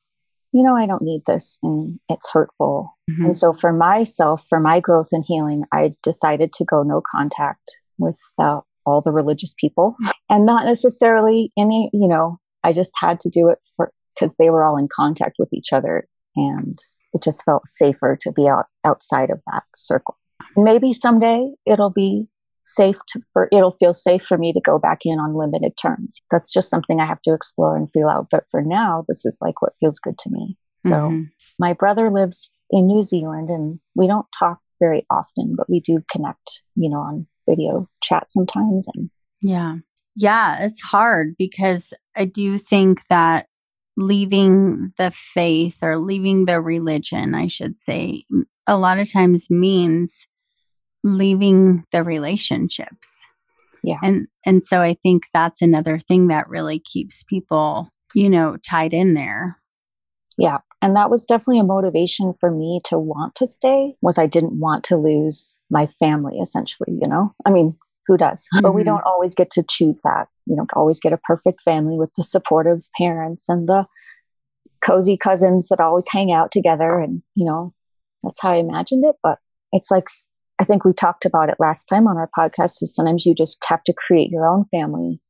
[0.52, 2.90] you know, I don't need this and it's hurtful.
[3.10, 3.26] Mm-hmm.
[3.26, 7.78] And so for myself, for my growth and healing, I decided to go no contact
[7.98, 9.94] with the all the religious people
[10.30, 14.50] and not necessarily any, you know, I just had to do it for because they
[14.50, 16.78] were all in contact with each other and
[17.12, 20.16] it just felt safer to be out outside of that circle.
[20.56, 22.26] Maybe someday it'll be
[22.66, 26.20] safe to, for it'll feel safe for me to go back in on limited terms.
[26.30, 28.28] That's just something I have to explore and feel out.
[28.30, 30.56] But for now, this is like what feels good to me.
[30.86, 31.30] So Mhm.
[31.58, 36.04] my brother lives in New Zealand and we don't talk very often, but we do
[36.10, 38.86] connect, you know, on video chat sometimes.
[38.94, 39.78] And Yeah.
[40.14, 43.47] Yeah, it's hard because I do think that
[43.98, 48.22] leaving the faith or leaving the religion, I should say,
[48.66, 50.26] a lot of times means
[51.02, 53.26] leaving the relationships.
[53.82, 53.98] Yeah.
[54.02, 58.94] And and so I think that's another thing that really keeps people, you know, tied
[58.94, 59.56] in there.
[60.38, 60.58] yeah.
[60.80, 64.60] And that was definitely a motivation for me to want to stay was I didn't
[64.60, 67.34] want to lose my family essentially, you know?
[67.44, 67.76] I mean,
[68.08, 68.48] who does?
[68.62, 68.86] But we Mhm.
[68.86, 70.28] don't always get to choose that.
[70.46, 73.86] You don't always get a perfect family with the supportive parents and the
[74.80, 76.98] cozy cousins that always hang out together.
[76.98, 77.74] And, you know,
[78.22, 79.16] that's how I imagined it.
[79.22, 79.38] But
[79.72, 80.08] it's like,
[80.60, 83.58] i think we talked about it last time on our podcast is sometimes you just
[83.68, 85.20] have to create your own family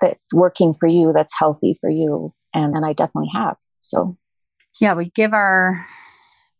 [0.00, 2.34] that's working for you, that's healthy for you.
[2.52, 3.56] And, and I definitely have.
[3.80, 4.18] So
[4.80, 5.74] yeah we give our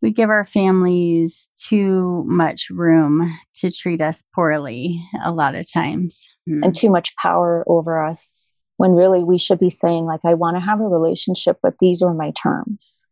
[0.02, 6.28] we give our families too much room to treat us poorly a lot of times.
[6.46, 10.56] And too much power over us when really we should be saying like i want
[10.56, 13.04] to have a relationship but these are my terms.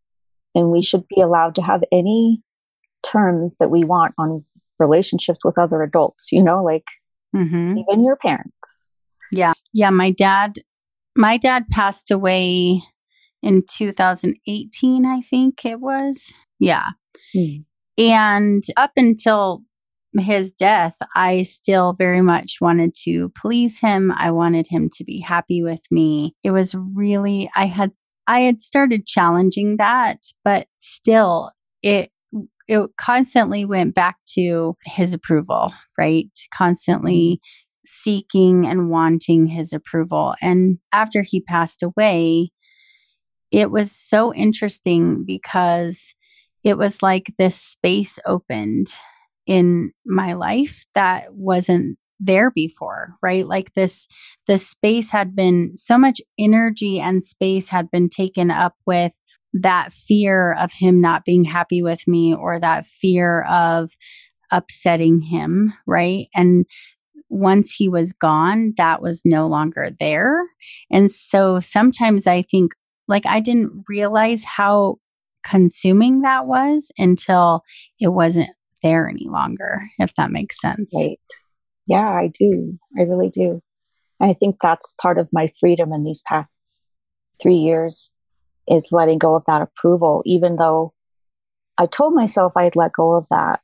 [0.55, 2.43] And we should be allowed to have any
[3.05, 4.45] terms that we want on
[4.81, 6.85] relationships with other adults you know like
[7.33, 8.87] hmm even your parents.
[9.31, 9.53] Yeah.
[9.73, 10.59] Yeah my dad
[11.17, 12.83] my dad passed away
[13.43, 16.87] in 2018 i think it was yeah
[17.35, 17.63] Hmm.
[17.99, 19.63] and up until
[20.19, 24.13] his death, I still very much wanted to please him.
[24.17, 26.35] I wanted him to be happy with me.
[26.43, 27.93] It was really, I had,
[28.27, 32.11] I had started challenging that, but still it,
[32.67, 36.31] it constantly went back to his approval, right?
[36.53, 37.41] Constantly
[37.85, 40.35] seeking and wanting his approval.
[40.43, 42.51] And after he passed away,
[43.51, 46.15] it was so interesting because
[46.65, 48.89] it was like this space opened
[49.47, 53.47] in my life that wasn't there before right?
[53.47, 54.07] Like this
[54.47, 59.13] this space had been so much energy and space had been taken up with
[59.55, 63.91] that fear of him not being happy with me or that fear of
[64.53, 66.27] upsetting him right?
[66.35, 66.67] And
[67.31, 70.43] once he was gone that was no longer there.
[70.91, 72.73] And so sometimes i think
[73.09, 74.97] like i didn't realize how
[75.45, 77.63] consuming that was until
[77.99, 78.51] it wasn't
[78.83, 80.93] there any longer, if that makes sense.
[80.95, 81.19] right
[81.87, 83.61] yeah i do i really do
[84.21, 86.69] i think that's part of my freedom in these past
[87.43, 88.13] three years
[88.69, 90.93] is letting go of that approval even though
[91.79, 93.61] i told myself i'd let go of that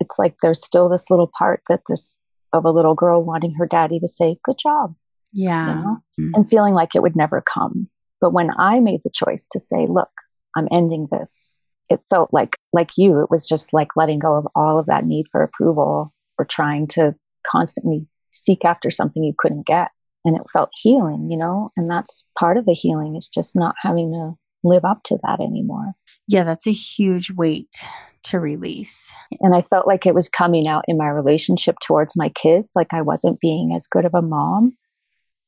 [0.00, 2.18] it's like there's still this little part that this
[2.54, 4.94] of a little girl wanting her daddy to say good job
[5.32, 5.68] Yeah.
[5.68, 6.30] you know Mm.
[6.34, 7.88] and feeling like it would never come
[8.20, 10.10] but when i made the choice to say look
[10.56, 11.58] i'm ending this.
[11.90, 15.04] It felt like like you it was just like letting go of all of that
[15.04, 17.14] need for approval or trying to
[17.46, 19.88] constantly seek after something you couldn't get.
[20.24, 23.74] And it felt healing you know and that's part of the healing is just not
[23.82, 24.34] having to
[24.64, 25.92] live up to that anymore.
[26.28, 27.86] Yeah, that's a huge weight
[28.24, 29.14] to release.
[29.40, 32.88] and i felt like it was coming out in my relationship towards my kids like
[32.92, 34.76] i wasn't being as good of a mom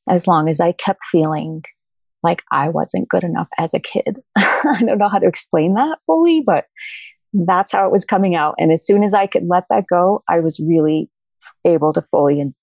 [0.09, 1.62] as long as i kept feeling
[2.23, 4.19] like i wasn't good enough as a kid
[4.77, 6.64] i don't know how to explain that fully but
[7.33, 10.22] that's how it was coming out and as soon as i could let that go
[10.29, 11.09] i was really
[11.64, 12.55] able to fully and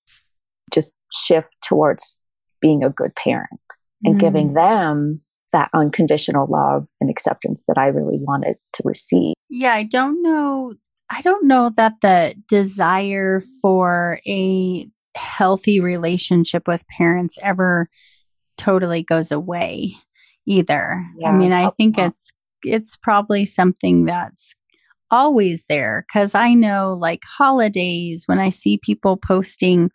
[0.74, 2.18] just shift towards
[2.62, 3.60] being a good parent
[4.04, 4.20] and Mm.
[4.20, 9.84] giving them that unconditional love and acceptance that i really wanted to receive Yeah, I
[9.84, 10.74] don't know.
[11.10, 17.90] I don't know that the desire for a healthy relationship with parents ever
[18.58, 19.92] totally goes away
[20.46, 21.06] either.
[21.26, 24.54] I mean, I think it's it's probably something that's
[25.10, 29.90] always there cuz I know like holidays when I see people posting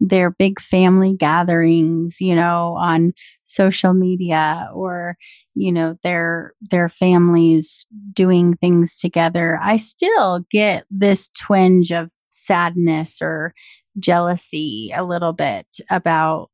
[0.00, 3.12] their big family gatherings, you know, on
[3.44, 5.16] social media or
[5.54, 13.20] you know their their families doing things together i still get this twinge of sadness
[13.20, 13.52] or
[13.98, 16.48] jealousy a little bit about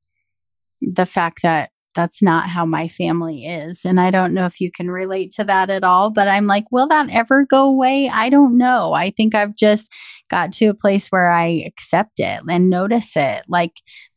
[0.80, 4.70] the fact that that's not how my family is and i don't know if you
[4.70, 8.28] can relate to that at all but i'm like will that ever go away i
[8.28, 9.90] don't know i think i've just
[10.30, 13.72] got to a place where i accept it and notice it like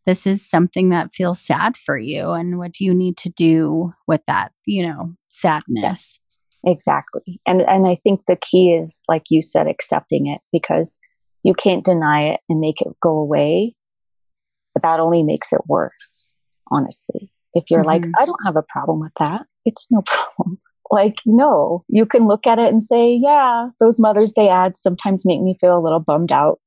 [0.06, 3.91] this is something that feels sad for you and what do you need to do
[4.08, 6.22] with that you know sadness
[6.63, 7.39] Exactly.
[7.48, 11.00] And and I think the key is like you said accepting it because
[11.44, 13.76] you can't deny it and make it go away.
[14.74, 16.36] But that only makes it worse,
[16.72, 17.32] honestly.
[17.54, 18.04] If you're mm-hmm.
[18.04, 20.60] like, I don't have a problem with that, it's no problem.
[20.90, 25.26] like, no, you can look at it and say, yeah, those Mother's Day ads sometimes
[25.26, 26.60] make me feel a little bummed out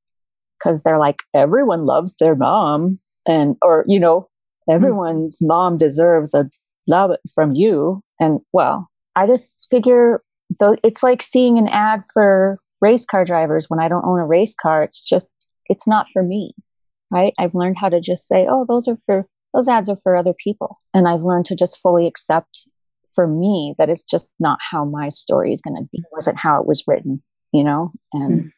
[0.58, 2.98] because they're like, everyone loves their mom.
[3.26, 4.74] And, or, you know, mm-hmm.
[4.74, 5.48] everyone's mm-hmm.
[5.48, 6.48] mom deserves a
[6.86, 8.02] love from you.
[8.20, 10.22] And well, I just figure
[10.60, 14.26] though it's like seeing an ad for race car drivers when I don't own a
[14.26, 14.82] race car.
[14.82, 16.54] It's just, it's not for me.
[17.10, 17.32] Right.
[17.38, 20.34] I've learned how to just say, oh, those are for, those ads are for other
[20.42, 20.80] people.
[20.92, 22.68] And I've learned to just fully accept
[23.14, 25.98] for me that it's just not how my story is going to be.
[25.98, 28.50] It wasn't how it was written, you know, and, mm.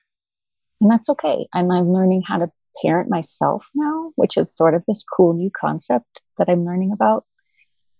[0.81, 1.47] and that's okay.
[1.53, 2.51] And I'm learning how to
[2.83, 7.25] parent myself now, which is sort of this cool new concept that I'm learning about.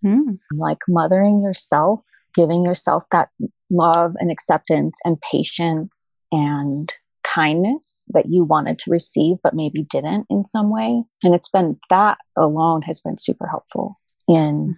[0.03, 0.39] Mm.
[0.51, 2.01] Like mothering yourself,
[2.35, 3.29] giving yourself that
[3.69, 6.91] love and acceptance and patience and
[7.33, 11.03] kindness that you wanted to receive, but maybe didn't in some way.
[11.23, 14.77] And it's been that alone has been super helpful in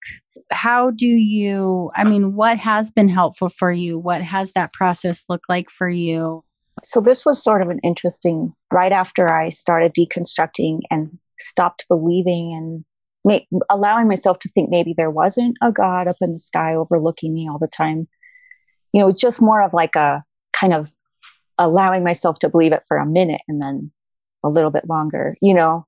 [0.51, 3.99] how do you, I mean, what has been helpful for you?
[3.99, 6.45] What has that process looked like for you?
[6.85, 12.55] So this was sort of an interesting, right after I started deconstructing and stopped believing
[12.57, 12.85] and
[13.29, 17.35] make, allowing myself to think maybe there wasn't a God up in the sky overlooking
[17.35, 18.09] me all the time.
[18.93, 20.25] You know, it's just more of like a
[20.59, 20.91] kind of
[21.59, 23.93] allowing myself to believe it for a minute and then
[24.43, 25.87] a little bit longer, you know,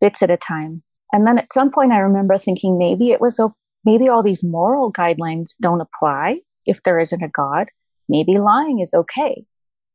[0.00, 0.82] bits at a time.
[1.12, 3.38] And then at some point, I remember thinking maybe it was,
[3.84, 7.68] maybe all these moral guidelines don't apply if there isn't a God.
[8.08, 9.44] Maybe lying is okay.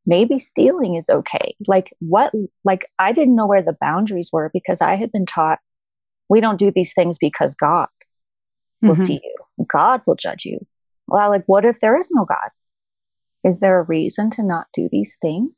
[0.05, 1.55] Maybe stealing is okay.
[1.67, 2.31] Like what,
[2.63, 5.59] like I didn't know where the boundaries were because I had been taught
[6.29, 7.87] we don't do these things because God
[8.81, 9.05] will mm-hmm.
[9.05, 9.65] see you.
[9.71, 10.59] God will judge you.
[11.07, 12.49] Well, like, what if there is no God?
[13.43, 15.51] Is there a reason to not do these things?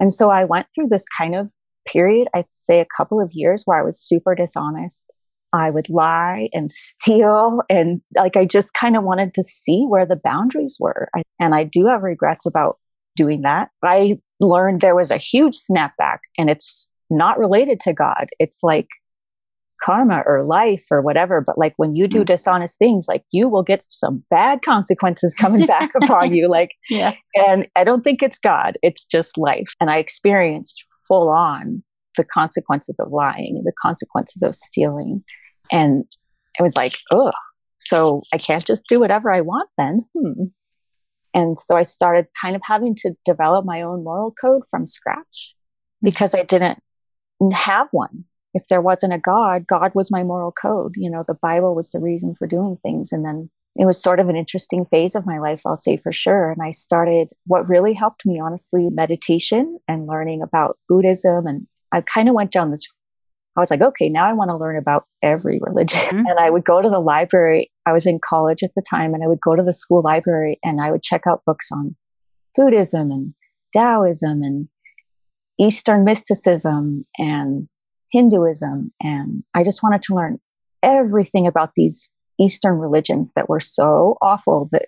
[0.00, 1.48] And so I went through this kind of
[1.86, 5.12] period, I'd say a couple of years where I was super dishonest.
[5.52, 7.60] I would lie and steal.
[7.68, 11.08] And like, I just kind of wanted to see where the boundaries were.
[11.14, 12.78] I, and I do have regrets about
[13.16, 13.68] doing that.
[13.82, 18.28] I learned there was a huge snapback and it's not related to God.
[18.38, 18.88] It's like
[19.82, 21.40] karma or life or whatever.
[21.40, 22.26] But like when you do mm.
[22.26, 26.48] dishonest things, like you will get some bad consequences coming back upon you.
[26.48, 27.14] Like, yeah.
[27.34, 29.74] And I don't think it's God, it's just life.
[29.80, 31.82] And I experienced full on
[32.16, 35.24] the consequences of lying, the consequences of stealing.
[35.70, 36.04] And
[36.58, 37.32] it was like, oh,
[37.78, 40.04] so I can't just do whatever I want then.
[40.16, 40.44] Hmm.
[41.34, 45.54] And so I started kind of having to develop my own moral code from scratch
[46.04, 46.04] mm.
[46.04, 46.78] because I didn't
[47.52, 48.24] have one
[48.54, 50.94] if there wasn't a God, God was my moral code.
[50.96, 53.12] You know, the Bible was the reason for doing things.
[53.12, 56.12] And then it was sort of an interesting phase of my life, I'll say for
[56.12, 56.50] sure.
[56.50, 61.46] And I started what really helped me, honestly, meditation and learning about Buddhism.
[61.46, 62.86] And I kind of went down this
[63.56, 66.00] I was like, okay, now I want to learn about every religion.
[66.00, 66.30] Mhm.
[66.30, 67.70] And I would go to the library.
[67.84, 70.58] I was in college at the time and I would go to the school library
[70.62, 71.96] and I would check out books on
[72.56, 73.34] Buddhism and
[73.74, 74.68] Taoism and
[75.58, 77.68] Eastern mysticism and
[78.12, 78.92] Hinduism.
[79.00, 80.38] And I just wanted to learn
[80.82, 82.10] everything about these
[82.40, 84.86] Eastern religions that were so awful that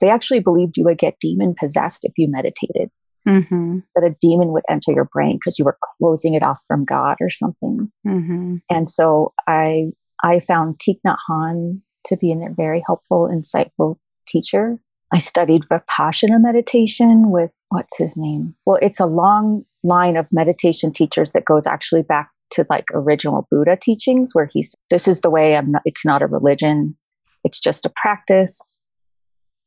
[0.00, 2.90] they actually believed you would get demon possessed if you meditated,
[3.26, 3.78] Mm-hmm.
[3.96, 7.16] that a demon would enter your brain because you were closing it off from God
[7.20, 7.90] or something.
[8.06, 8.58] Mm-hmm.
[8.70, 9.86] And so I
[10.22, 13.96] I found Thich Nhat Hanh to be a very helpful, insightful
[14.28, 14.78] teacher.
[15.12, 18.54] I studied Vipassana meditation with what's his name?
[18.64, 23.46] Well, it's a long line of meditation teachers that goes actually back to like original
[23.50, 26.96] Buddha teachings where he's this is the way I'm not it's not a religion.
[27.44, 28.80] It's just a practice.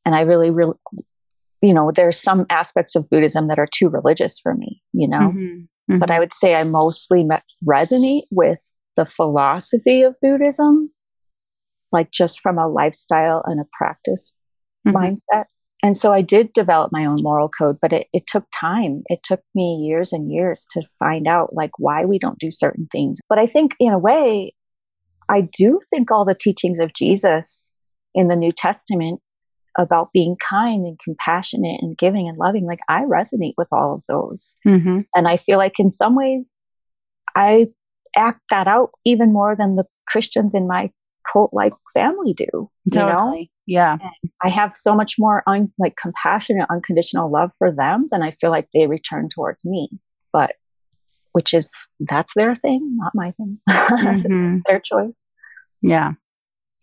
[0.05, 0.75] And I really really
[1.61, 5.33] you know, there's some aspects of Buddhism that are too religious for me, you know
[5.89, 5.97] Mm-hmm.
[5.99, 7.35] but I would say I mostly me-
[7.67, 8.59] resonate with
[8.95, 10.91] the philosophy of Buddhism,
[11.91, 14.33] like just from a lifestyle and a practice
[14.87, 14.93] Mhm.
[15.33, 15.45] mindset.
[15.81, 19.03] And so I did develop my own moral code, but it, it took time.
[19.07, 22.87] It took me years and years to find out like why we don't do certain
[22.91, 23.19] things.
[23.29, 24.53] But I think in a way,
[25.29, 27.71] I do think all the teachings of Jesus
[28.13, 29.21] in the New Testament
[29.77, 34.03] about being kind and compassionate and giving and loving, like I resonate with all of
[34.09, 34.55] those.
[34.67, 35.01] Mm-hmm.
[35.15, 36.55] And I feel like in some ways,
[37.35, 37.67] I
[38.17, 40.91] act that out even more than the Christians in my
[41.31, 42.69] cult like family do.
[42.85, 43.97] You know, Yeah.
[44.43, 48.49] I have so much more un- like compassionate, unconditional love for them than I feel
[48.49, 49.89] like they return towards me.
[50.33, 50.55] But
[51.33, 53.59] which is that's their thing, not my thing.
[53.69, 54.61] Mhm.
[54.67, 55.25] their choice.
[55.81, 56.13] Yeah.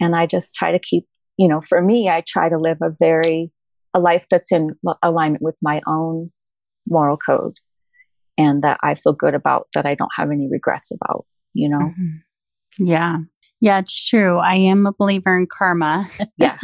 [0.01, 1.07] And I just try to keep,
[1.37, 3.51] you know, for me, I try to live a very
[3.95, 6.31] a life that's in l- alignment with my own
[6.87, 7.57] moral code
[8.39, 11.25] and that I feel good about that I don't have any regrets about,
[11.55, 11.79] you know.
[11.79, 12.23] Mhm.
[12.79, 13.19] Yeah.
[13.67, 14.39] Yeah, it's true.
[14.39, 16.09] I am a believer in karma.
[16.39, 16.61] Yes.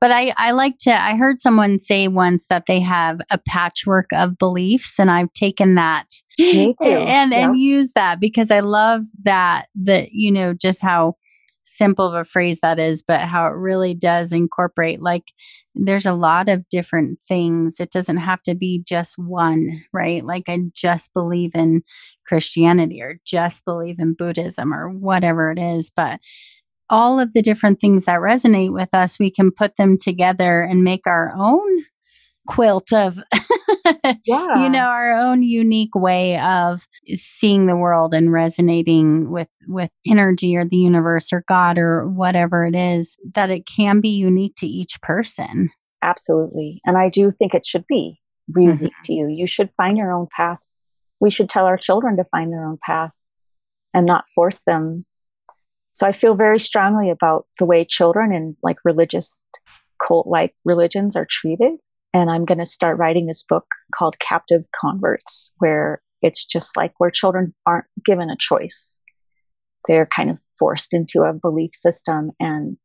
[0.00, 4.06] But I, I like to, I heard someone say once that they have a patchwork
[4.12, 6.06] of beliefs, and I've taken that
[6.38, 6.88] Me too.
[6.88, 7.48] and, Yeah.
[7.50, 11.16] and use that because I love that, that, you know, just how
[11.64, 15.32] simple of a phrase that is, but how it really does incorporate like
[15.76, 17.80] there's a lot of different things.
[17.80, 20.24] It doesn't have to be just one, right?
[20.24, 21.82] Like I just believe in
[22.26, 26.20] Christianity or just believe in Buddhism or whatever it is, but
[26.88, 30.84] all of the different things that resonate with us, we can put them together and
[30.84, 31.84] make our own
[32.46, 33.18] quilt of
[34.24, 34.62] yeah.
[34.62, 40.56] you know our own unique way of seeing the world and resonating with with energy
[40.56, 44.66] or the universe or god or whatever it is that it can be unique to
[44.66, 45.70] each person
[46.06, 46.80] Absolutely.
[46.84, 48.20] And I do think it should be
[48.54, 49.02] unique mm-hmm.
[49.04, 49.28] to you.
[49.28, 50.60] You should find your own path.
[51.18, 53.12] We should tell our children to find their own path
[53.92, 55.04] and not force them.
[55.94, 59.48] So I feel very strongly about the way children in like religious
[60.06, 61.72] cult like religions are treated.
[62.16, 66.94] And I'm going to start writing this book called Captive Converts, where it's just like
[66.96, 69.02] where children aren't given a choice.
[69.86, 72.78] They're kind of forced into a belief system and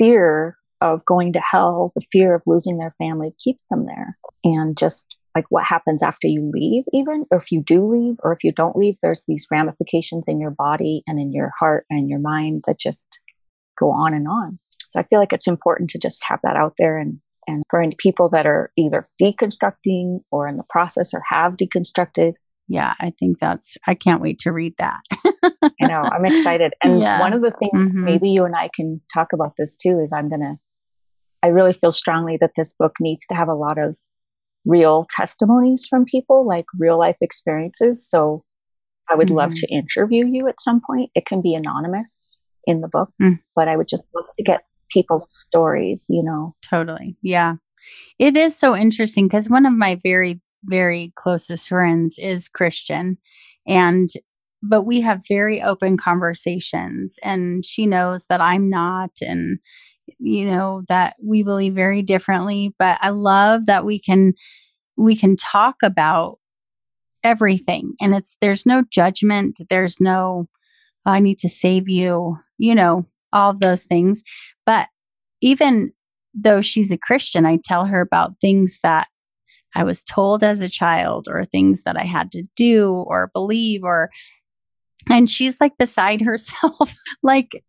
[0.00, 4.18] fear of going to hell, the fear of losing their family keeps them there.
[4.42, 8.32] And just like what happens after you leave, even, or if you do leave, or
[8.32, 12.10] if you don't leave, there's these ramifications in your body and in your heart and
[12.10, 13.20] your mind that just
[13.78, 14.58] go on and on.
[14.88, 17.20] So I feel like it's important to just have that out there and
[17.52, 22.32] and for any people that are either deconstructing or in the process or have deconstructed,
[22.68, 25.00] yeah i think that's i can't wait to read that
[25.80, 26.72] I know I'm excited.
[26.82, 27.18] And Yeah.
[27.20, 28.04] one of the things, Mhm.
[28.04, 30.54] maybe you and I can talk about this too, is I'm going to,
[31.42, 33.96] I really feel strongly that this book needs to have a lot of
[34.64, 38.08] real testimonies from people, like real life experiences.
[38.08, 38.44] So
[39.10, 39.60] I would love Mhm.
[39.60, 41.10] to interview you at some point.
[41.16, 43.40] It can be anonymous in the book, Mm.
[43.56, 44.60] but I would just love to get
[44.92, 46.54] people's stories, you know.
[46.62, 47.16] totally.
[47.22, 47.54] Yeah.
[48.18, 53.18] It is so interesting because one of my very very closest friends is christian
[53.66, 54.08] and
[54.62, 59.58] but we have very open conversations and she knows that i'm not and
[60.18, 64.32] you know that we believe very differently but i love that we can
[64.96, 66.38] we can talk about
[67.24, 70.48] everything and it's there's no judgment there's no
[71.06, 74.22] i need to save you you know all of those things.
[74.66, 74.88] But
[75.40, 75.92] even
[76.34, 79.06] though she's a christian i tell her about things that
[79.74, 83.82] i was told as a child or things that i had to do or believe
[83.84, 84.08] or
[85.10, 86.94] and she's like beside herself.
[87.22, 87.62] Like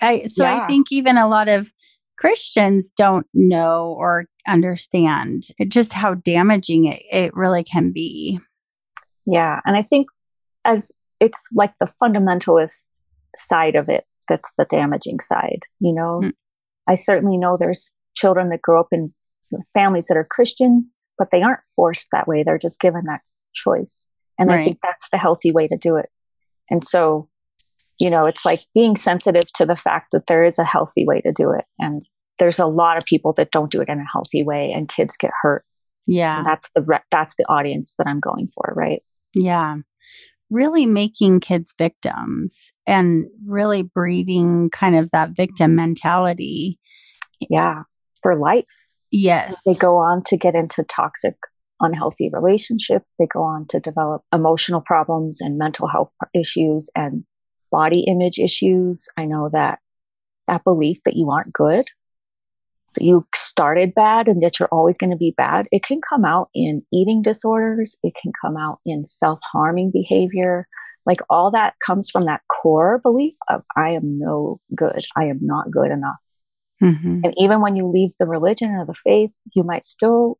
[0.00, 1.70] i so i think even a lot of
[2.16, 8.38] christians don't know or understand just how damaging it, it really can be.
[9.26, 9.60] Yeah.
[9.64, 10.06] And I think
[10.64, 12.98] as it's like the fundamentalist
[13.36, 16.20] side of it that's the damaging side, you know.
[16.22, 16.32] Mm.
[16.88, 19.12] I certainly know there's children that grow up in
[19.74, 22.42] families that are Christian, but they aren't forced that way.
[22.42, 23.20] They're just given that
[23.54, 24.08] choice.
[24.38, 26.10] And I think that's the healthy way to do it.
[26.70, 27.28] And so,
[27.98, 31.22] you know, it's like being sensitive to the fact that there is a healthy way
[31.22, 31.64] to do it.
[31.78, 32.04] And
[32.38, 35.16] there's a lot of people that don't do it in a healthy way and kids
[35.16, 35.64] get hurt.
[36.06, 36.38] Yeah.
[36.38, 39.02] And that's the re- that's the audience that I'm going for, right?
[39.34, 39.76] Yeah.
[40.50, 46.78] Really making kids victims and really breeding kind of that victim mentality.
[47.50, 47.82] Yeah,
[48.22, 48.64] for life.
[49.10, 49.62] Yes.
[49.64, 51.36] They go on to get into toxic,
[51.80, 53.06] unhealthy relationships.
[53.18, 57.24] They go on to develop emotional problems and mental health issues and
[57.70, 59.08] body image issues.
[59.16, 59.80] I know that
[60.46, 61.88] that belief that you aren't good,
[63.00, 66.48] you started bad and that you're always going to be bad, it can come out
[66.54, 67.96] in eating disorders.
[68.02, 70.66] It can come out in self harming behavior.
[71.04, 75.04] Like all that comes from that core belief of I am no good.
[75.16, 76.16] I am not good enough.
[76.82, 77.20] Mhm.
[77.24, 80.38] And even when you leave the religion or the faith, you might still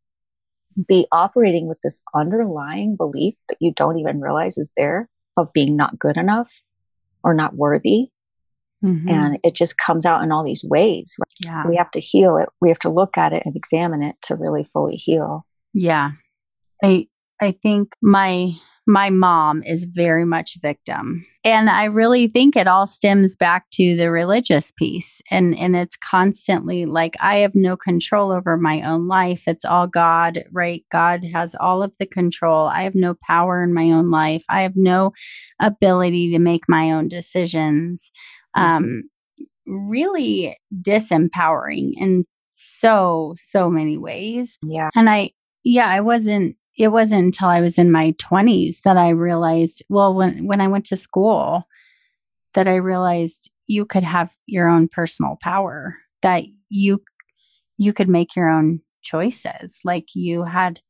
[0.86, 5.76] be operating with this underlying belief that you don't even realize is there of being
[5.76, 6.52] not good enough
[7.22, 8.10] or not worthy.
[8.84, 9.10] Mhm.
[9.10, 11.14] And it just comes out in all these ways.
[11.18, 11.32] Right?
[11.44, 11.62] yeah.
[11.62, 12.48] So we have to heal it.
[12.60, 15.46] We have to look at it and examine it to really fully heal.
[15.72, 16.12] Yeah.
[16.82, 17.06] I
[17.40, 18.52] I think my
[18.88, 21.26] my mom is very much victim.
[21.44, 25.96] And I really think it all stems back to the religious piece and and it's
[25.96, 29.44] constantly like I have no control over my own life.
[29.48, 30.84] It's all God, right?
[30.92, 32.66] God has all of the control.
[32.66, 34.44] I have no power in my own life.
[34.48, 35.12] I have no
[35.60, 38.12] ability to make my own decisions.
[38.56, 39.04] Um
[39.66, 44.90] really disempowering in so so many ways Yeah.
[44.96, 45.30] and i
[45.64, 50.14] yeah i wasn't it wasn't until i was in my 20s that i realized well
[50.14, 51.64] when when i went to school
[52.54, 57.02] that i realized you could have your own personal power that you
[57.76, 60.80] you could make your own choices like you had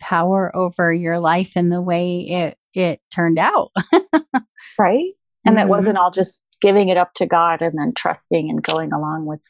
[0.00, 3.70] power over your life and the way it it turned out
[4.78, 5.12] Right.
[5.46, 5.70] And that Mhm.
[5.70, 9.40] wasn't all just giving it up to God and then trusting and going along with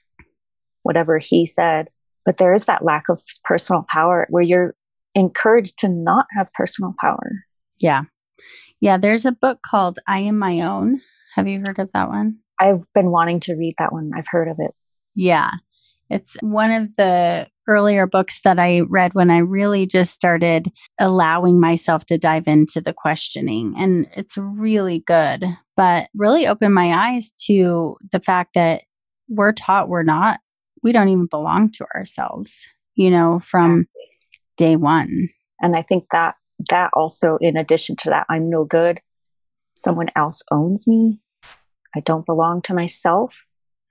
[0.83, 1.89] whatever He said.
[2.25, 4.75] But there is that lack of personal power where you're
[5.15, 7.45] encouraged to not have personal power.
[7.79, 8.03] yeah
[8.81, 11.01] yeah there's a book called i am my own
[11.37, 14.13] have you heard of that one I've been wanting to read that one.
[14.15, 14.73] I've heard of it.
[15.15, 15.51] Yeah.
[16.11, 21.61] It's one of the earlier books that I read when I really just started allowing
[21.61, 23.75] myself to dive into the questioning.
[23.77, 25.45] And it's really good,
[25.77, 28.83] but really opened my eyes to the fact that
[29.29, 30.41] we're taught we're not,
[30.83, 33.87] we don't even belong to ourselves, you know, from
[34.57, 35.29] day one.
[35.61, 36.35] And I think that
[36.71, 39.01] that also, in addition to that, I'm no good.
[39.75, 41.21] Someone else owns me.
[41.97, 43.33] I don't belong to myself.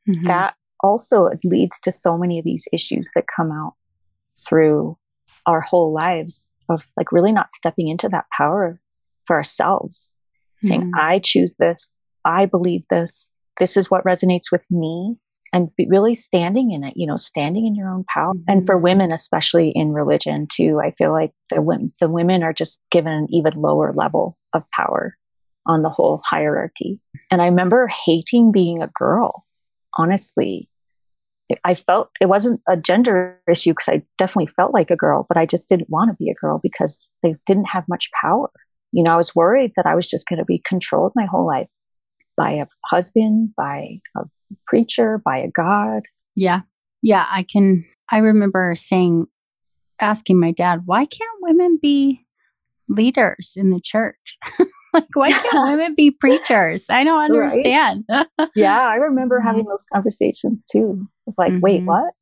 [0.08, 0.28] Mhm.
[0.28, 3.74] That also it leads to so many of these issues that come out
[4.48, 4.98] through
[5.48, 8.80] our whole lives of like really not stepping into that power
[9.26, 10.14] for ourselves,
[10.64, 11.00] saying, Mhm.
[11.00, 12.02] I choose this.
[12.26, 13.32] I believe this.
[13.60, 15.18] This is what resonates with me.
[15.52, 18.34] And be really standing in it, you know, standing in your own power.
[18.48, 22.54] And for women, especially in religion too, I feel like the women, the women are
[22.54, 25.16] just given an even lower level of power
[25.68, 27.00] on the whole hierarchy.
[27.30, 29.46] And I remember hating being a girl,
[29.98, 30.70] honestly.
[31.64, 35.38] I felt it wasn't a gender issue because I definitely felt like a girl, but
[35.38, 38.50] I just didn't want to be a girl because they didn't have much power.
[38.92, 41.48] You know, I was worried that I was just going to be controlled my whole
[41.48, 41.68] life
[42.38, 44.22] by a husband, by a
[44.68, 46.04] preacher, by a God.
[46.36, 46.62] Yeah.
[47.02, 47.26] Yeah.
[47.30, 49.28] I can, I remember saying,
[50.00, 52.26] asking my dad, why can't women be
[52.88, 54.38] leaders in the church?
[54.94, 56.86] like, why can't women be preachers?
[56.90, 57.32] I don't Right.
[57.52, 58.06] understand.
[58.56, 61.08] Yeah, I remember having those conversations too.
[61.38, 61.86] Like, wait, Mhm.
[61.86, 62.14] what?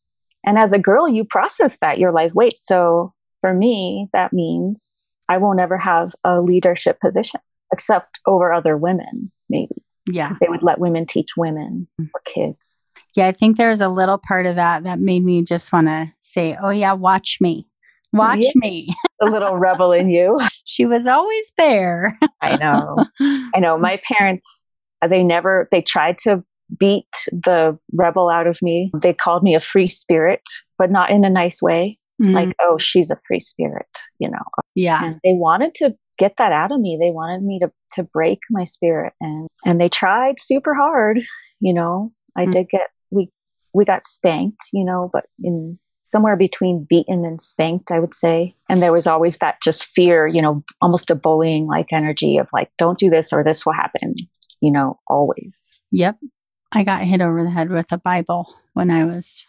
[0.46, 2.00] And as a girl, you process that.
[2.00, 5.00] You're like, wait, so for me, that means
[5.30, 7.40] I won't ever have a leadership position
[7.74, 9.84] except over other women, maybe.
[10.12, 10.32] yeah.
[10.42, 12.84] they would let women teach women or kids.
[13.16, 13.28] Yeah.
[13.28, 16.58] I think there's a little part of that that made me just want to say,
[16.62, 17.68] oh, yeah, watch me.
[18.14, 18.52] Watch Yeah.
[18.56, 18.88] me.
[19.20, 20.40] The little rebel in you.
[20.66, 22.18] she was always there.
[22.42, 23.06] I know.
[23.54, 23.78] I know.
[23.78, 24.66] My parents,
[25.08, 26.44] they never, they tried to
[26.80, 28.90] beat the rebel out of me.
[29.00, 30.42] They called me a free spirit,
[30.80, 32.00] but not in a nice way.
[32.20, 32.34] Mhm.
[32.34, 33.86] Like, oh, she's a free spirit,
[34.18, 34.42] you know.
[34.74, 35.04] yeah.
[35.06, 38.40] and they wanted to get that out of me they wanted me to to break
[38.52, 41.20] my spirit and and they tried super hard
[41.60, 42.52] you know i Mm.
[42.52, 43.32] did get we
[43.74, 48.56] we got spanked you know but in somewhere between beaten and spanked, I would say.
[48.70, 52.48] And there was always that just fear, you know, almost a bullying like energy of
[52.54, 54.16] like, don't do this or this will happen,
[54.62, 55.60] you know, always.
[55.92, 56.18] Yep.
[56.72, 59.46] I got hit over the head with a Bible when I was,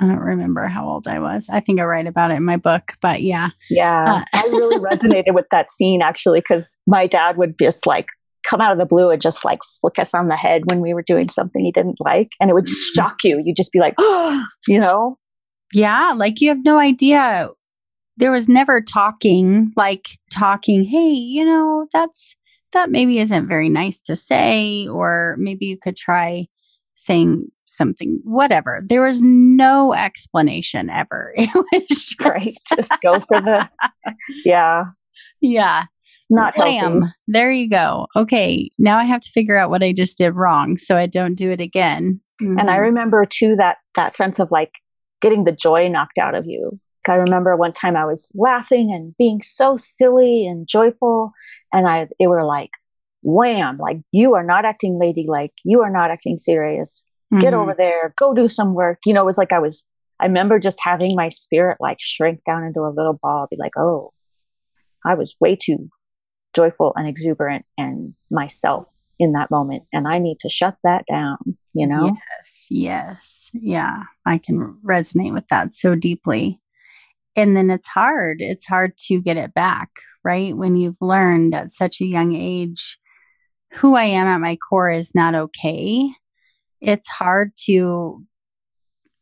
[0.00, 1.48] I don't remember how old I was.
[1.50, 3.50] I think I write about it in my book, but yeah.
[3.68, 4.04] Yeah.
[4.04, 8.06] Uh, I really resonated with that scene actually, because my dad would just like
[8.48, 10.94] come out of the blue and just like flick us on the head when we
[10.94, 12.28] were doing something he didn't like.
[12.40, 12.94] And it would mm-hmm.
[12.94, 13.42] shock you.
[13.44, 15.17] You'd just be like, oh, you know?
[15.74, 16.14] Yeah.
[16.16, 17.50] Like you have no idea.
[18.16, 22.36] There was never talking, like talking, hey, you know, that's,
[22.72, 26.46] that maybe isn't very nice to say, or maybe you could try
[26.94, 28.82] saying something, whatever.
[28.86, 31.32] There was no explanation ever.
[31.36, 32.52] It was just, right.
[32.74, 33.68] Just go for the,
[34.44, 34.84] yeah.
[35.40, 35.84] Yeah.
[36.30, 37.12] Not Blam.
[37.26, 38.06] There you go.
[38.16, 38.68] Okay.
[38.78, 41.50] Now I have to figure out what I just did wrong so I don't do
[41.50, 42.20] it again.
[42.42, 42.58] Mm-hmm.
[42.58, 42.82] And I mm-hmm.
[42.82, 44.72] remember too that, that sense of like
[45.20, 46.78] getting the joy knocked out of you.
[47.06, 51.32] I remember one time I was laughing and being so silly and joyful.
[51.72, 52.70] And I, it were like,
[53.22, 55.52] wham, like you are not acting ladylike.
[55.64, 57.04] You are not acting serious.
[57.32, 57.42] Mm-hmm.
[57.42, 58.14] Get over there.
[58.18, 58.98] Go do some work.
[59.06, 59.86] You know, it was like I was,
[60.20, 63.76] I remember just having my spirit like shrink down into a little ball, be like,
[63.78, 64.12] oh,
[65.04, 65.88] I was way too
[66.54, 68.86] joyful and exuberant and myself
[69.18, 69.84] in that moment.
[69.92, 71.38] And I need to shut that down,
[71.74, 72.12] you know?
[72.14, 73.50] Yes, yes.
[73.52, 74.02] Yeah.
[74.26, 76.60] I can resonate with that so deeply.
[77.36, 78.40] And then it's hard.
[78.40, 79.90] It's hard to get it back,
[80.24, 80.56] right?
[80.56, 82.98] When you've learned at such a young age
[83.74, 86.10] who I am at my core is not okay.
[86.80, 88.24] It's hard to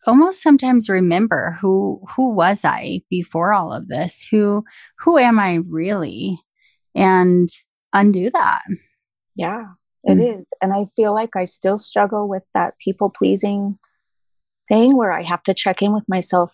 [0.07, 4.27] almost sometimes remember who who was I before all of this?
[4.31, 4.65] Who
[4.99, 6.39] who am I really?
[6.95, 7.49] And
[7.93, 8.63] undo that.
[9.35, 9.65] Yeah,
[10.07, 10.41] it mm.
[10.41, 10.51] is.
[10.63, 13.79] And I feel like I still struggle with that people pleasing
[14.69, 16.53] thing where I have to check in with myself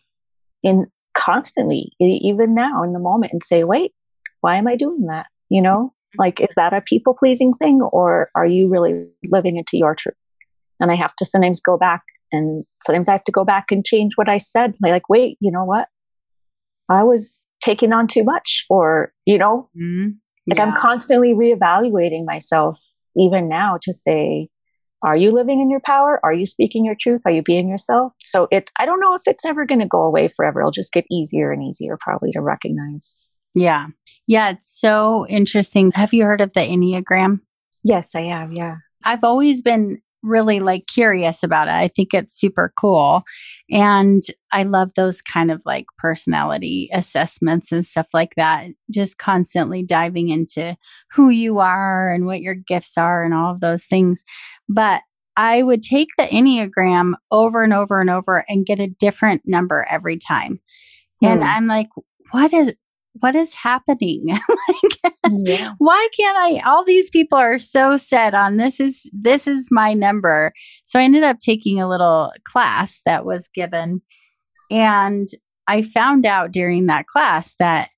[0.62, 0.86] in
[1.16, 3.92] constantly, even now in the moment, and say, wait,
[4.40, 5.26] why am I doing that?
[5.50, 9.76] You know, like, is that a people pleasing thing or are you really living into
[9.76, 10.14] your truth?
[10.80, 13.84] And I have to sometimes go back and sometimes I have to go back and
[13.84, 14.74] change what I said.
[14.80, 15.88] Like, wait, you know what?
[16.88, 20.11] I was taking on too much, or, you know, mm-hmm.
[20.48, 20.64] like yeah.
[20.64, 22.78] I'm constantly reevaluating myself
[23.16, 24.48] even now to say,
[25.02, 26.20] are you living in your power?
[26.22, 27.22] Are you speaking your truth?
[27.24, 28.12] Are you being yourself?
[28.22, 30.60] So it, I don't know if it's ever going to go away forever.
[30.60, 33.18] It'll just get easier and easier probably to recognize.
[33.54, 33.88] Yeah.
[34.26, 34.50] Yeah.
[34.50, 35.90] It's so interesting.
[35.94, 37.40] Have you heard of the Enneagram?
[37.82, 38.52] Yes, I have.
[38.52, 38.76] Yeah.
[39.04, 41.74] I've always been really like curious about it.
[41.74, 43.22] I think it's super cool.
[43.70, 48.68] And I love those kind of like personality assessments and stuff like that.
[48.90, 50.76] Just constantly diving into
[51.12, 54.24] who you are and what your gifts are and all of those things.
[54.68, 55.02] But
[55.36, 59.86] I would take the Enneagram over and over and over and get a different number
[59.88, 60.60] every time.
[61.22, 61.46] And mm.
[61.46, 61.88] I'm like,
[62.32, 62.74] what is
[63.20, 64.24] what is happening?
[64.28, 65.74] like, yeah.
[65.78, 66.62] why can't I?
[66.66, 70.52] All these people are so set on this is this is my number.
[70.84, 74.02] So I ended up taking a little class that was given,
[74.70, 75.28] and
[75.66, 77.88] I found out during that class that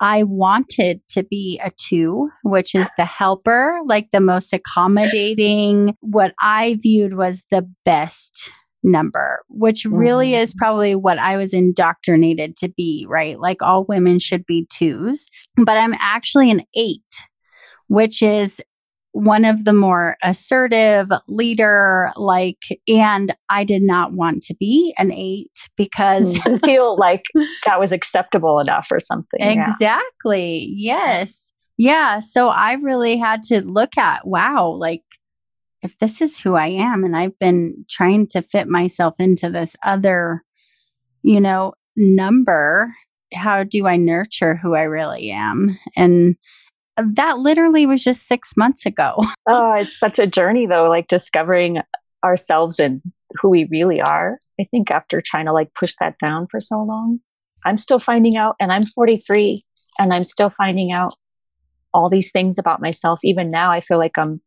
[0.00, 6.32] I wanted to be a two, which is the helper, like the most accommodating, what
[6.40, 8.50] I viewed was the best
[8.82, 10.42] number, which really mm-hmm.
[10.42, 13.38] is probably what I was indoctrinated to be, right?
[13.38, 15.26] Like all women should be twos,
[15.56, 17.26] but I'm actually an eight,
[17.88, 18.60] which is
[19.12, 25.12] one of the more assertive leader like and i did not want to be an
[25.12, 27.22] eight because I feel like
[27.66, 31.16] that was acceptable enough or something exactly yeah.
[31.16, 35.02] yes yeah so i really had to look at wow like
[35.82, 39.76] if this is who I am and I've been trying to fit myself into this
[39.84, 40.42] other,
[41.22, 42.92] you know, number,
[43.32, 45.76] how do I nurture who I really am?
[45.96, 46.36] And
[46.96, 49.14] that literally was just six months ago.
[49.48, 51.78] oh, it's such a journey though, like discovering
[52.24, 53.00] ourselves and
[53.40, 54.38] who we really are.
[54.60, 57.20] I think after trying to like push that down for so long,
[57.64, 59.64] I'm still finding out, and I'm 43
[59.98, 61.14] and I'm still finding out
[61.92, 63.20] all these things about myself.
[63.22, 64.40] Even now, I feel like I'm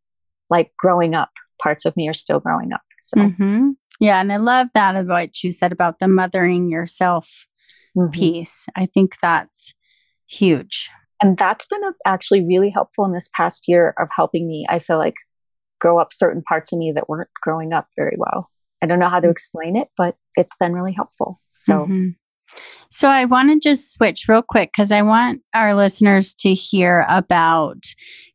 [0.50, 1.30] like growing up.
[1.62, 2.82] Parts of me are still growing up.
[3.00, 3.18] So.
[3.18, 3.70] Mm-hmm.
[4.00, 4.20] Yeah.
[4.20, 7.46] And I love that of what you said about the mothering yourself
[7.96, 8.10] mm-hmm.
[8.10, 8.66] piece.
[8.74, 9.72] I think that's
[10.26, 10.90] huge.
[11.22, 14.98] And that's been actually really helpful in this past year of helping me, I feel
[14.98, 15.14] like,
[15.80, 18.48] grow up certain parts of me that weren't growing up very well.
[18.82, 19.32] I don't know how to mm-hmm.
[19.32, 21.40] explain it, but it's been really helpful.
[21.52, 22.08] So, mm-hmm.
[22.90, 27.04] so I want to just switch real quick because I want our listeners to hear
[27.08, 27.84] about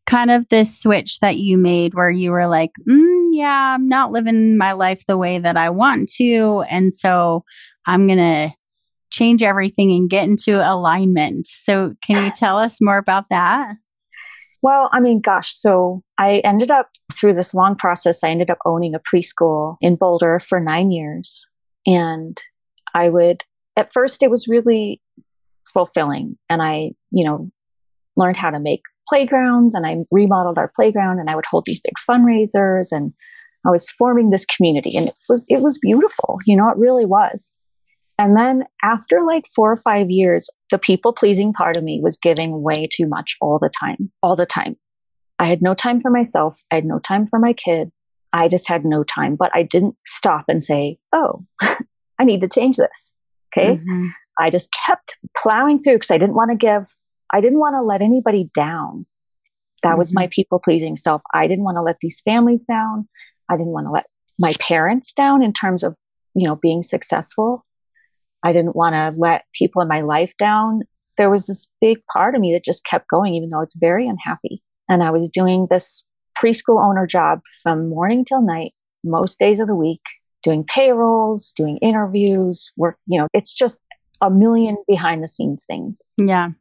[0.10, 4.12] kind of this switch that you made where you were like, mm, yeah, I'm not
[4.12, 6.64] living my life the way that I want to.
[6.68, 7.44] And so
[7.86, 8.50] I'm going to
[9.12, 11.46] change everything and get into alignment.
[11.46, 13.76] So, can you tell us more about that?
[14.62, 18.58] Well, I mean, gosh, so I ended up through this long process, I ended up
[18.66, 21.48] owning a preschool in Boulder for nine years.
[21.86, 22.38] And
[22.94, 23.44] I would,
[23.78, 25.02] at first, it was really
[25.72, 26.38] fulfilling.
[26.50, 27.50] And I, you know,
[28.18, 31.82] learned how to make playgrounds and I remodeled our playground and I would hold these
[31.82, 33.12] big fundraisers and
[33.66, 36.38] I was forming this community and it was, it was beautiful.
[36.46, 37.52] You know, it really was.
[38.20, 42.18] And then after like four or five years, the people pleasing part of me was
[42.18, 44.76] giving way too much all the time, all the time.
[45.40, 46.58] I had no time for myself.
[46.70, 47.92] I had no time for my kid.
[48.34, 52.50] I just had no time, but I didn't stop and say, Oh, I need to
[52.50, 53.14] change this.
[53.58, 53.78] Okay.
[53.78, 54.08] Mm-hmm.
[54.38, 56.94] I just kept plowing through because I didn't want to give,
[57.32, 59.06] I didn't want to let anybody down.
[59.84, 60.00] That mm-hmm.
[60.00, 61.22] was my people pleasing self.
[61.34, 63.08] I didn't want to let these families down.
[63.50, 64.06] I didn't want to let
[64.40, 65.96] my parents down in terms of,
[66.34, 67.66] you know, being successful.
[68.44, 70.84] I didn't want to let people in my life down.
[71.18, 74.08] There was this big part of me that just kept going, even though it's very
[74.08, 74.62] unhappy.
[74.88, 76.06] And I was doing this
[76.42, 78.74] preschool owner job from morning till night,
[79.04, 80.02] most days of the week,
[80.44, 83.82] doing payrolls, doing interviews, work, you know, it's just
[84.22, 86.02] a million behind the scenes things.
[86.18, 86.52] Yeah.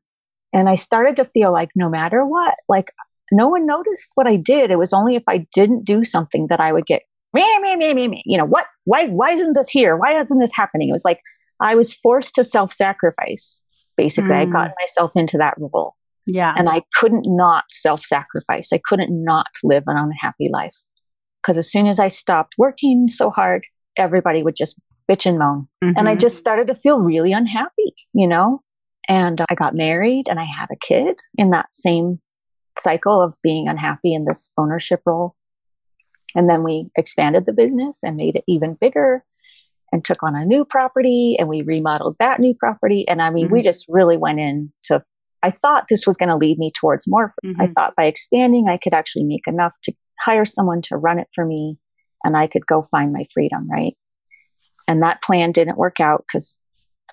[0.52, 2.92] And I started to feel like no matter what, like
[3.30, 4.70] no one noticed what I did.
[4.70, 7.02] It was only if I didn't do something that I would get
[7.34, 8.22] me, me, me, me, me.
[8.24, 9.96] You know, what, why, why isn't this here?
[9.96, 10.88] Why isn't this happening?
[10.88, 11.20] It was like
[11.60, 13.64] I was forced to self sacrifice.
[13.96, 14.40] Basically, mm.
[14.40, 15.94] I got myself into that role.
[16.26, 16.54] Yeah.
[16.56, 18.72] And I couldn't not self sacrifice.
[18.72, 20.76] I couldn't not live an unhappy life.
[21.42, 23.64] Because as soon as I stopped working so hard,
[23.96, 24.78] everybody would just
[25.10, 25.68] bitch and moan.
[25.82, 25.98] Mm-hmm.
[25.98, 26.20] And I mm-hmm.
[26.20, 28.62] just started to feel really unhappy, you know?
[29.08, 32.20] And I got married and I had a kid in that same
[32.78, 35.34] cycle of being unhappy in this ownership role.
[36.34, 39.24] And then we expanded the business and made it even bigger
[39.90, 43.08] and took on a new property and we remodeled that new property.
[43.08, 43.54] And I mean, mm-hmm.
[43.54, 45.02] we just really went in to,
[45.42, 47.32] I thought this was going to lead me towards more.
[47.44, 47.60] Mm-hmm.
[47.60, 51.28] I thought by expanding, I could actually make enough to hire someone to run it
[51.34, 51.78] for me
[52.22, 53.96] and I could go find my freedom, right?
[54.86, 56.60] And that plan didn't work out because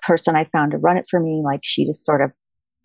[0.06, 2.32] person I found to run it for me, like she just sort of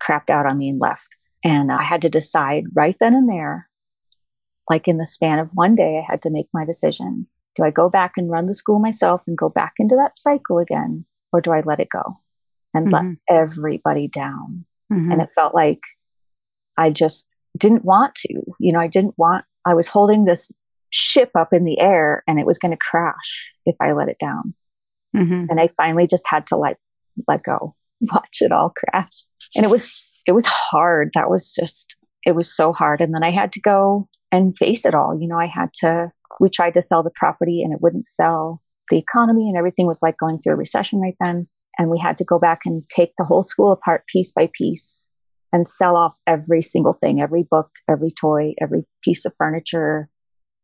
[0.02, 1.06] crapped out on me and left.
[1.44, 3.68] And I had to decide right then and there,
[4.70, 7.70] like in the span of one day, I had to make my decision do I
[7.70, 11.04] go back and run the school myself and go back into that cycle again?
[11.32, 12.18] Or do I let it go
[12.74, 13.08] and mm-hmm.
[13.08, 14.64] let everybody down?
[14.92, 15.12] Mm-hmm.
[15.12, 15.80] And it felt like
[16.76, 18.42] I just didn't want to.
[18.58, 20.50] You know, I didn't want, I was holding this
[20.90, 24.18] ship up in the air and it was going to crash if I let it
[24.18, 24.54] down.
[25.16, 25.46] Mm-hmm.
[25.50, 26.78] And I finally just had to let,
[27.28, 29.24] let go, watch it all crash.
[29.54, 31.10] And it was, it was hard.
[31.14, 33.00] That was just, it was so hard.
[33.00, 35.18] And then I had to go and face it all.
[35.20, 36.10] You know, I had to
[36.40, 38.62] we tried to sell the property and it wouldn't sell.
[38.90, 41.48] The economy and everything was like going through a recession right then.
[41.78, 45.08] And we had to go back and take the whole school apart piece by piece
[45.52, 50.08] and sell off every single thing, every book, every toy, every piece of furniture,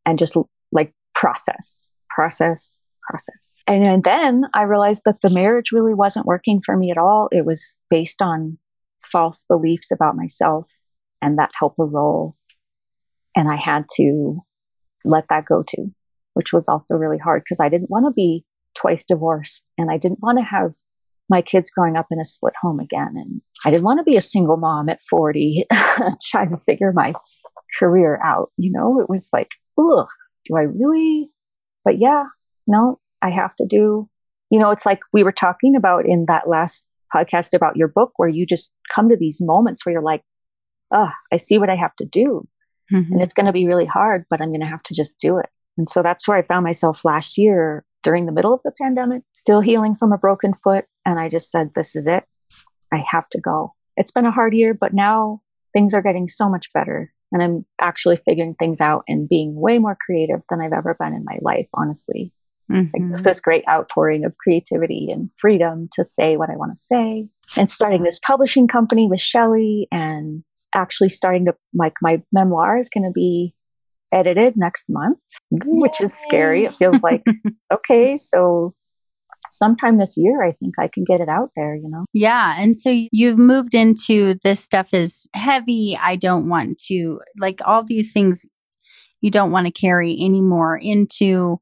[0.04, 0.36] and just
[0.72, 3.62] like process, process, process.
[3.66, 7.28] And, and then I realized that the marriage really wasn't working for me at all.
[7.32, 8.58] It was based on
[9.10, 10.66] false beliefs about myself
[11.22, 12.36] and that helper role.
[13.36, 14.40] And I had to
[15.04, 15.94] let that go too,
[16.34, 18.44] which was also really hard because I didn't want to be
[18.74, 20.72] twice divorced and I didn't want to have
[21.30, 23.14] my kids growing up in a split home again.
[23.14, 25.66] And I didn't want to be a single mom at 40
[26.30, 27.12] trying to figure my
[27.78, 28.50] career out.
[28.56, 29.48] You know, it was like,
[29.78, 30.08] ugh,
[30.46, 31.30] do I really?
[31.84, 32.24] But yeah,
[32.68, 34.08] no, I have to do,
[34.50, 38.12] you know, it's like we were talking about in that last podcast about your book
[38.16, 40.22] where you just come to these moments where you're like,
[40.92, 42.46] oh, I see what I have to do.
[42.92, 43.12] Mm-hmm.
[43.12, 45.38] And it's going to be really hard, but I'm going to have to just do
[45.38, 45.46] it.
[45.76, 49.22] And so that's where I found myself last year during the middle of the pandemic,
[49.34, 50.86] still healing from a broken foot.
[51.04, 52.24] And I just said, this is it.
[52.92, 53.74] I have to go.
[53.96, 55.40] It's been a hard year, but now
[55.72, 57.12] things are getting so much better.
[57.32, 61.12] And I'm actually figuring things out and being way more creative than I've ever been
[61.12, 62.32] in my life, honestly.
[62.70, 63.14] Mm-hmm.
[63.14, 67.28] Like this great outpouring of creativity and freedom to say what I want to say.
[67.56, 70.44] And starting this publishing company with Shelly and
[70.74, 73.54] actually starting to like my memoir is going to be
[74.12, 75.18] edited next month,
[75.50, 75.58] Yay.
[75.64, 76.64] which is scary.
[76.64, 77.22] It feels like,
[77.72, 78.74] okay, so
[79.50, 82.04] sometime this year, I think I can get it out there, you know?
[82.12, 82.54] Yeah.
[82.58, 85.98] And so you've moved into this stuff is heavy.
[86.00, 88.44] I don't want to, like all these things
[89.20, 91.58] you don't want to carry anymore into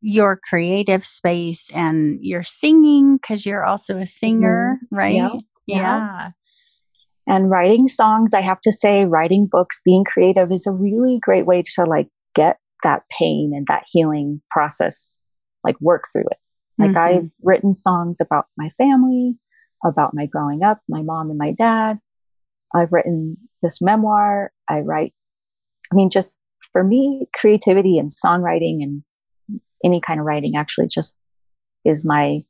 [0.00, 4.96] your creative space and you're singing because you're also a singer, mm-hmm.
[4.96, 5.14] right?
[5.14, 5.40] Yeah.
[5.66, 6.30] yeah.
[7.26, 11.46] And writing songs, I have to say, writing books, being creative is a really great
[11.46, 15.18] way to like get that pain and that healing process,
[15.64, 16.38] like work through it.
[16.78, 16.96] Like Mhm.
[16.96, 19.36] I've written songs about my family,
[19.84, 21.98] about my growing up, my mom and my dad.
[22.74, 24.52] I've written this memoir.
[24.68, 25.12] I write,
[25.92, 26.40] I mean, just
[26.72, 29.02] for me, creativity and songwriting and
[29.84, 31.18] any kind of writing actually just
[31.84, 32.40] is my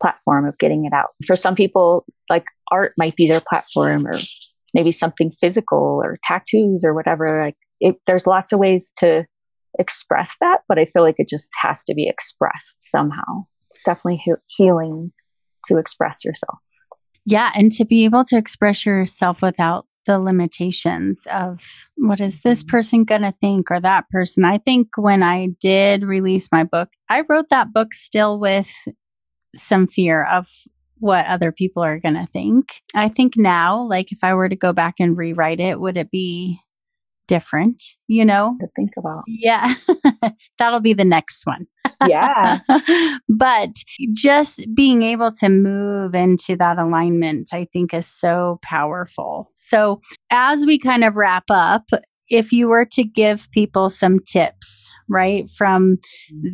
[0.00, 1.10] platform of getting it out.
[1.26, 4.14] For some people, like art might be their platform or
[4.74, 7.44] maybe something physical or tattoos or whatever.
[7.44, 9.24] Like it, there's lots of ways to
[9.78, 13.46] express that, but I feel like it just has to be expressed somehow.
[13.68, 15.12] It's definitely he- healing
[15.66, 16.58] to express yourself.
[17.24, 17.52] Yeah.
[17.54, 22.68] And to be able to express yourself without the limitations of what is this Mhm.
[22.68, 24.44] person going to think or that person.
[24.44, 28.70] I think when I did release my book, I wrote that book still with
[29.54, 30.48] some fear of
[30.98, 32.66] what other people are going to think.
[32.94, 36.10] I think now, like if I were to go back and rewrite it, would it
[36.10, 36.58] be
[37.26, 37.82] different?
[38.08, 38.56] You know?
[38.60, 39.22] To think about.
[39.26, 39.74] Yeah.
[40.58, 41.66] That'll be the next one.
[42.08, 42.60] Yeah.
[43.28, 43.70] but
[44.12, 49.48] just being able to move into that alignment, I think, is so powerful.
[49.54, 50.00] So,
[50.30, 51.84] as we kind of wrap up,
[52.32, 55.98] if you were to give people some tips, right, from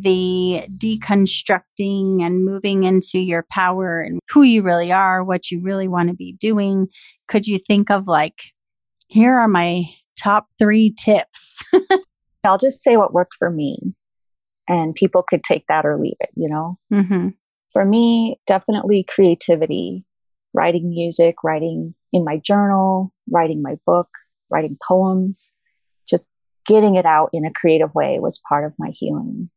[0.01, 5.87] the deconstructing and moving into your power and who you really are, what you really
[5.87, 6.87] want to be doing,
[7.27, 8.41] could you think of like,
[9.07, 9.85] here are my
[10.21, 11.63] top three tips?
[12.43, 13.79] I'll just say what worked for me
[14.67, 16.77] and people could take that or leave it, you know?
[16.93, 17.29] mm-hmm.
[17.71, 20.05] For me, definitely creativity,
[20.53, 24.07] writing music, writing in my journal, writing my book,
[24.49, 25.51] writing poems,
[26.09, 26.31] just
[26.65, 29.49] getting it out in a creative way was part of my healing.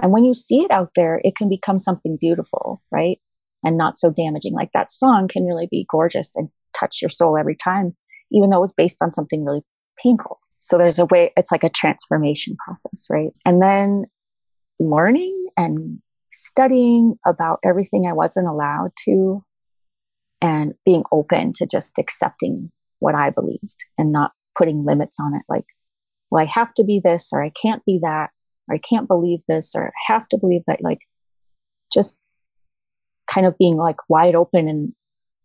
[0.00, 3.18] And when you see it out there, it can become something beautiful, right?
[3.64, 4.52] And not so damaging.
[4.52, 7.96] Like that song can really be gorgeous and touch your soul every time,
[8.30, 9.62] even though it was based on something really
[10.02, 10.40] painful.
[10.60, 13.30] So there's a way, it's like a transformation process, right?
[13.44, 14.06] And then
[14.78, 16.00] learning and
[16.32, 19.44] studying about everything I wasn't allowed to
[20.42, 25.42] and being open to just accepting what I believed and not putting limits on it.
[25.48, 25.64] Like,
[26.30, 28.30] well, I have to be this or I can't be that
[28.68, 30.82] or I can't believe this or I have to believe that.
[30.82, 31.00] Like,
[31.92, 32.26] just
[33.30, 34.92] kind of being like wide open and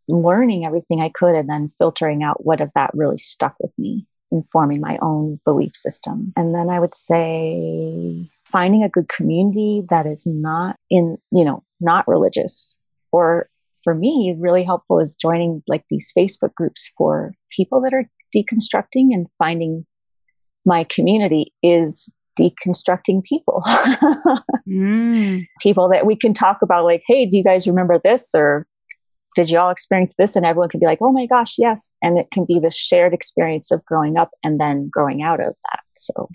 [0.08, 4.08] learning everything I could and then filtering out what of that really stuck with me,
[4.32, 6.34] informing my own belief system.
[6.36, 11.64] And then I would say finding a good community that is not in, you know,
[11.80, 12.80] not religious
[13.12, 13.50] or
[13.84, 19.08] for me, really helpful is joining like these Facebook groups for people that are deconstructing
[19.12, 19.86] and finding
[20.66, 23.64] my community is deconstructing people.
[24.70, 25.48] Mm.
[25.60, 28.30] people that we can talk about, like, hey, do you guys remember this?
[28.34, 28.66] Or
[29.36, 30.36] did you all experience this?
[30.36, 31.96] And everyone can be like, oh my gosh, yes.
[32.02, 35.54] And it can be this shared experience of growing up and then growing out of
[35.72, 35.80] that.
[35.96, 36.30] So,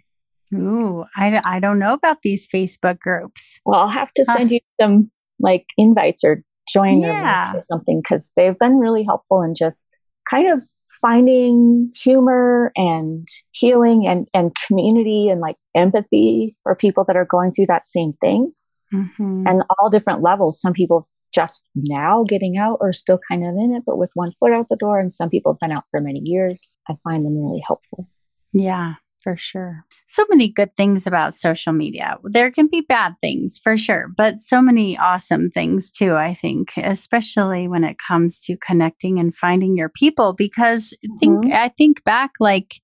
[0.54, 3.58] Ooh, I, I don't know about these Facebook groups.
[3.66, 6.42] well, I'll have to send you some like invites or
[6.72, 7.52] join or Yeah.
[7.54, 9.88] or something because they've been really helpful in just
[10.30, 10.62] kind of
[11.02, 17.50] finding humor and healing and, and community and like empathy for people that are going
[17.52, 18.52] through that same thing
[18.92, 19.44] Mhm.
[19.48, 20.60] and all different levels.
[20.60, 24.32] Some people just now getting out or still kind of in it, but with one
[24.40, 24.98] foot out the door.
[24.98, 26.78] And some people have been out for many years.
[26.88, 28.08] I find them really helpful.
[28.52, 29.84] Yeah, for sure.
[30.06, 32.16] So many good things about social media.
[32.24, 36.72] There can be bad things for sure, but so many awesome things too, I think,
[36.76, 40.32] especially when it comes to connecting and finding your people.
[40.32, 41.52] Because think Mhm.
[41.52, 42.74] I think back like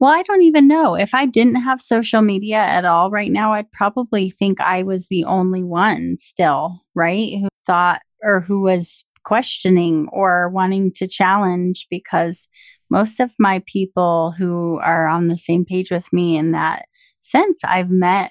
[0.00, 0.96] well, I don't even know.
[0.96, 5.06] If I didn't have social media at all right now, I'd probably think I was
[5.08, 7.38] the only one still, right?
[7.40, 12.48] Who thought or who was questioning or wanting to challenge because
[12.90, 16.84] most of my people who are on the same page with me in that
[17.20, 18.30] sense I've met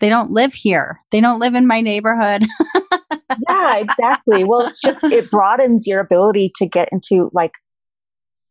[0.00, 0.98] they don't live here.
[1.12, 2.42] They don't live in my neighborhood.
[3.48, 4.42] yeah, exactly.
[4.44, 7.52] Well, it's just, it broadens your ability to get into like,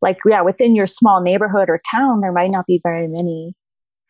[0.00, 3.54] like, yeah, within your small neighborhood or town, there might not be very many.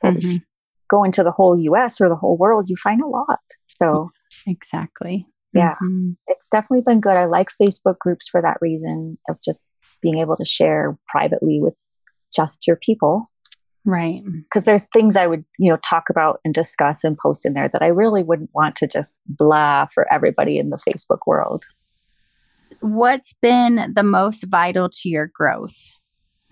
[0.01, 0.43] But if you Mhm.
[0.89, 3.41] go into the whole US or the whole world, you find a lot.
[3.67, 4.13] So
[4.47, 5.27] Exactly.
[5.55, 5.75] Yeah.
[5.83, 6.17] Mhm.
[6.29, 7.17] it's definitely been good.
[7.17, 9.73] I like Facebook groups for that reason of just
[10.03, 11.75] being able to share privately with
[12.35, 13.31] just your people.
[13.85, 14.23] Right.
[14.25, 17.69] Because there's things I would, you know, talk about and discuss and post in there
[17.69, 21.65] that I really wouldn't want to just blah for everybody in the Facebook world.
[22.81, 25.77] What's been the most vital to your growth?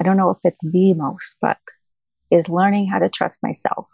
[0.01, 1.59] I don't know if it's the most, but
[2.31, 3.87] is learning how to trust myself.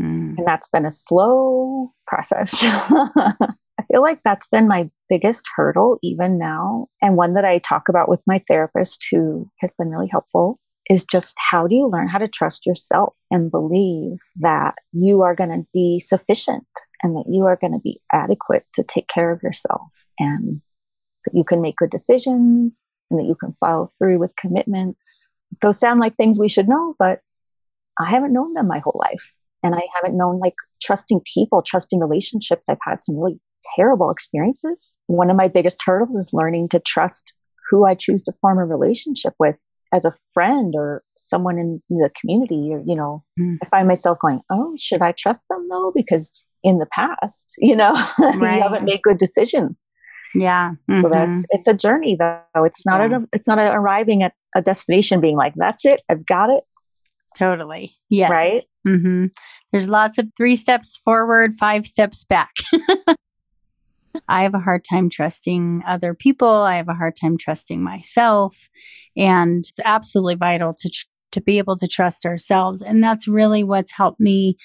[0.00, 0.38] Mm.
[0.38, 2.64] And that's been a slow process.
[3.90, 8.08] Feel like that's been my biggest hurdle even now, and one that I talk about
[8.08, 10.58] with my therapist who has been really helpful.
[10.88, 15.34] is just how do you learn how to trust yourself and believe that you are
[15.34, 16.66] going to be sufficient
[17.02, 20.60] and that you are going to be adequate to take care of yourself and
[21.24, 25.28] that you can make good decisions and that you can follow through with commitments.
[25.60, 27.20] Those sound like things we should know, but
[27.98, 29.34] I haven't known them my whole life.
[29.62, 32.68] And I haven't known like trusting people, trusting relationships.
[32.68, 33.40] I've had some really
[33.74, 34.96] terrible experiences.
[35.06, 37.34] One of my biggest hurdles is learning to trust
[37.70, 39.56] who I choose to form a relationship with
[39.92, 43.56] as a friend or someone in the community or you know mm.
[43.62, 47.76] i find myself going oh should i trust them though because in the past you
[47.76, 48.56] know right.
[48.56, 49.84] you haven't made good decisions
[50.34, 51.00] yeah mm-hmm.
[51.00, 53.18] so that's it's a journey though it's not yeah.
[53.18, 56.64] a, it's not a arriving at a destination being like that's it i've got it
[57.38, 59.26] totally yes right mm-hmm.
[59.70, 62.50] there's lots of three steps forward five steps back
[64.28, 66.48] I have a hard time trusting other people.
[66.48, 68.68] I have a hard time trusting myself.
[69.16, 72.82] And it's absolutely vital to, tr- to be able to trust ourselves.
[72.82, 74.56] And that's really what's helped me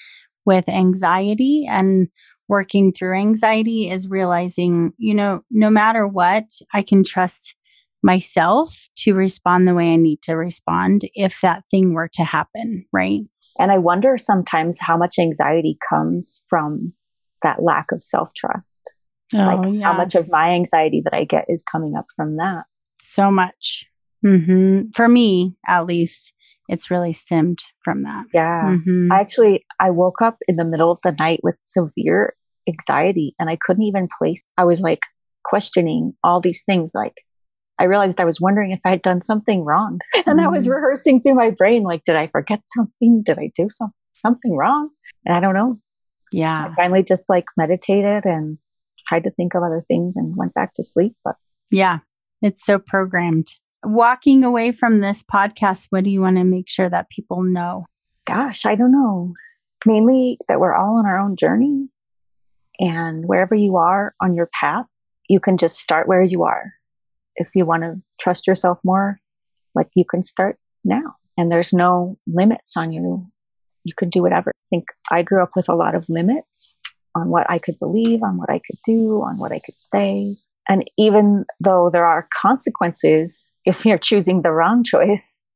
[0.44, 2.08] with anxiety and
[2.48, 6.44] working through anxiety is realizing, you know, no matter what,
[6.74, 7.54] I can trust
[8.02, 12.84] myself to respond the way I need to respond if that thing were to happen.
[12.92, 13.22] Right.
[13.58, 16.94] And I wonder sometimes how much anxiety comes from
[17.42, 18.94] that lack of self trust.
[19.34, 19.82] Oh, like yes.
[19.82, 22.64] how much of my anxiety that I get is coming up from that.
[22.98, 23.86] So much.
[24.24, 24.90] Mm-hmm.
[24.94, 26.32] For me, at least,
[26.68, 28.26] it's really stemmed from that.
[28.32, 28.62] Yeah.
[28.70, 29.12] Mm-hmm.
[29.12, 32.34] I actually, I woke up in the middle of the night with severe
[32.68, 35.00] anxiety and I couldn't even place, I was like
[35.44, 36.92] questioning all these things.
[36.94, 37.14] Like,
[37.78, 39.98] I realized I was wondering if I had done something wrong.
[40.24, 40.46] And mm-hmm.
[40.46, 40.74] I was mm-hmm.
[40.74, 43.22] rehearsing through my brain, like, did I forget something?
[43.22, 44.90] Did I do some, something wrong?
[45.26, 45.80] And I don't know.
[46.30, 46.68] Yeah.
[46.70, 48.58] I finally just like meditated and
[49.12, 51.14] tried to think of other things and went back to sleep.
[51.24, 51.36] But
[51.70, 51.98] yeah,
[52.40, 53.46] it's so programmed.
[53.84, 57.86] Walking away from this podcast, what do you want to make sure that people know?
[58.26, 59.34] Gosh, I don't know.
[59.84, 61.88] Mainly that we're all on our own journey.
[62.78, 64.86] And wherever you are on your path,
[65.28, 66.72] you can just start where you are.
[67.36, 69.20] If you want to trust yourself more,
[69.74, 71.16] like you can start now.
[71.36, 73.26] And there's no limits on you.
[73.84, 74.50] You can do whatever.
[74.50, 76.78] I think I grew up with a lot of limits
[77.14, 80.36] on what I could believe, on what I could do, on what I could say.
[80.68, 85.46] And even though there are consequences if you're choosing the wrong choice,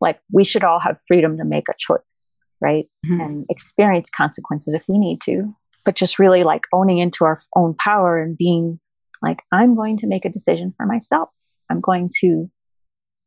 [0.00, 2.86] like we should all have freedom to make a choice, right?
[3.06, 3.20] Mm-hmm.
[3.20, 5.54] And experience consequences if we need to.
[5.84, 8.80] But just really like owning into our own power and being
[9.22, 11.28] like, I'm going to make a decision for myself.
[11.70, 12.50] I'm going to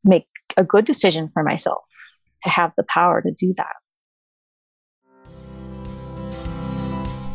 [0.03, 1.83] make a good decision for myself
[2.43, 3.75] to have the power to do that.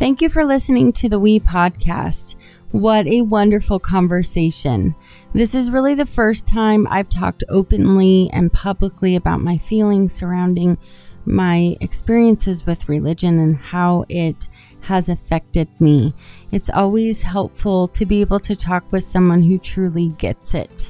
[0.02, 2.34] Thank you for listening to the We podcast.
[2.72, 4.96] What a wonderful conversation.
[5.32, 10.76] This is really the first time I've talked openly and publicly about my feelings surrounding
[11.24, 14.48] my experiences with religion and how it
[14.80, 16.14] has affected me.
[16.50, 20.81] It's always helpful to be able to talk with someone who truly gets it.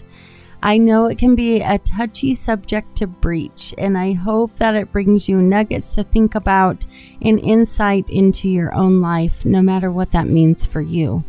[0.64, 4.92] I know it can be a touchy subject to breach, and I hope that it
[4.92, 6.86] brings you nuggets to think about
[7.20, 11.24] and insight into your own life, no matter what that means for you.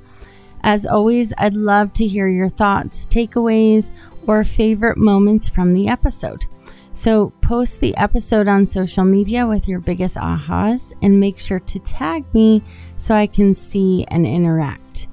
[0.62, 3.92] As always, I'd love to hear your thoughts, takeaways,
[4.28, 6.46] or favorite moments from the episode.
[6.92, 11.80] So, post the episode on social media with your biggest ahas and make sure to
[11.80, 12.62] tag me
[12.98, 15.08] so I can see and interact.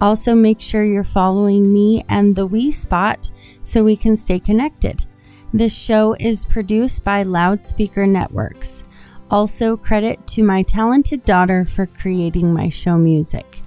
[0.00, 3.30] Also, make sure you're following me and the We Spot
[3.66, 5.04] so we can stay connected.
[5.52, 8.84] This show is produced by Loudspeaker Networks.
[9.28, 13.60] Also, credit to my talented daughter for creating my show music.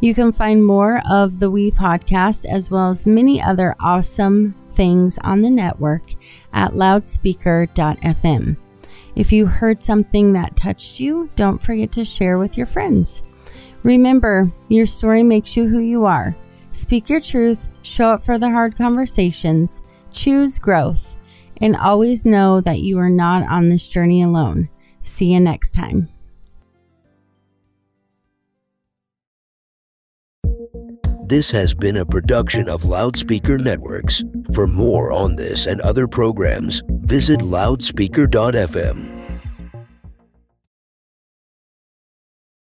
[0.00, 5.16] You can find more of the We podcast as well as many other awesome things
[5.22, 6.02] on the network
[6.52, 8.56] at loudspeaker.fm.
[9.14, 13.22] If you heard something that touched you, don't forget to share with your friends.
[13.84, 16.36] Remember, your story makes you who you are.
[16.76, 19.80] Speak your truth, show up for the hard conversations,
[20.12, 21.16] choose growth,
[21.56, 24.68] and always know that you are not on this journey alone.
[25.00, 26.10] See you next time.
[31.24, 34.22] This has been a production of Loudspeaker Networks.
[34.52, 39.15] For more on this and other programs, visit loudspeaker.fm.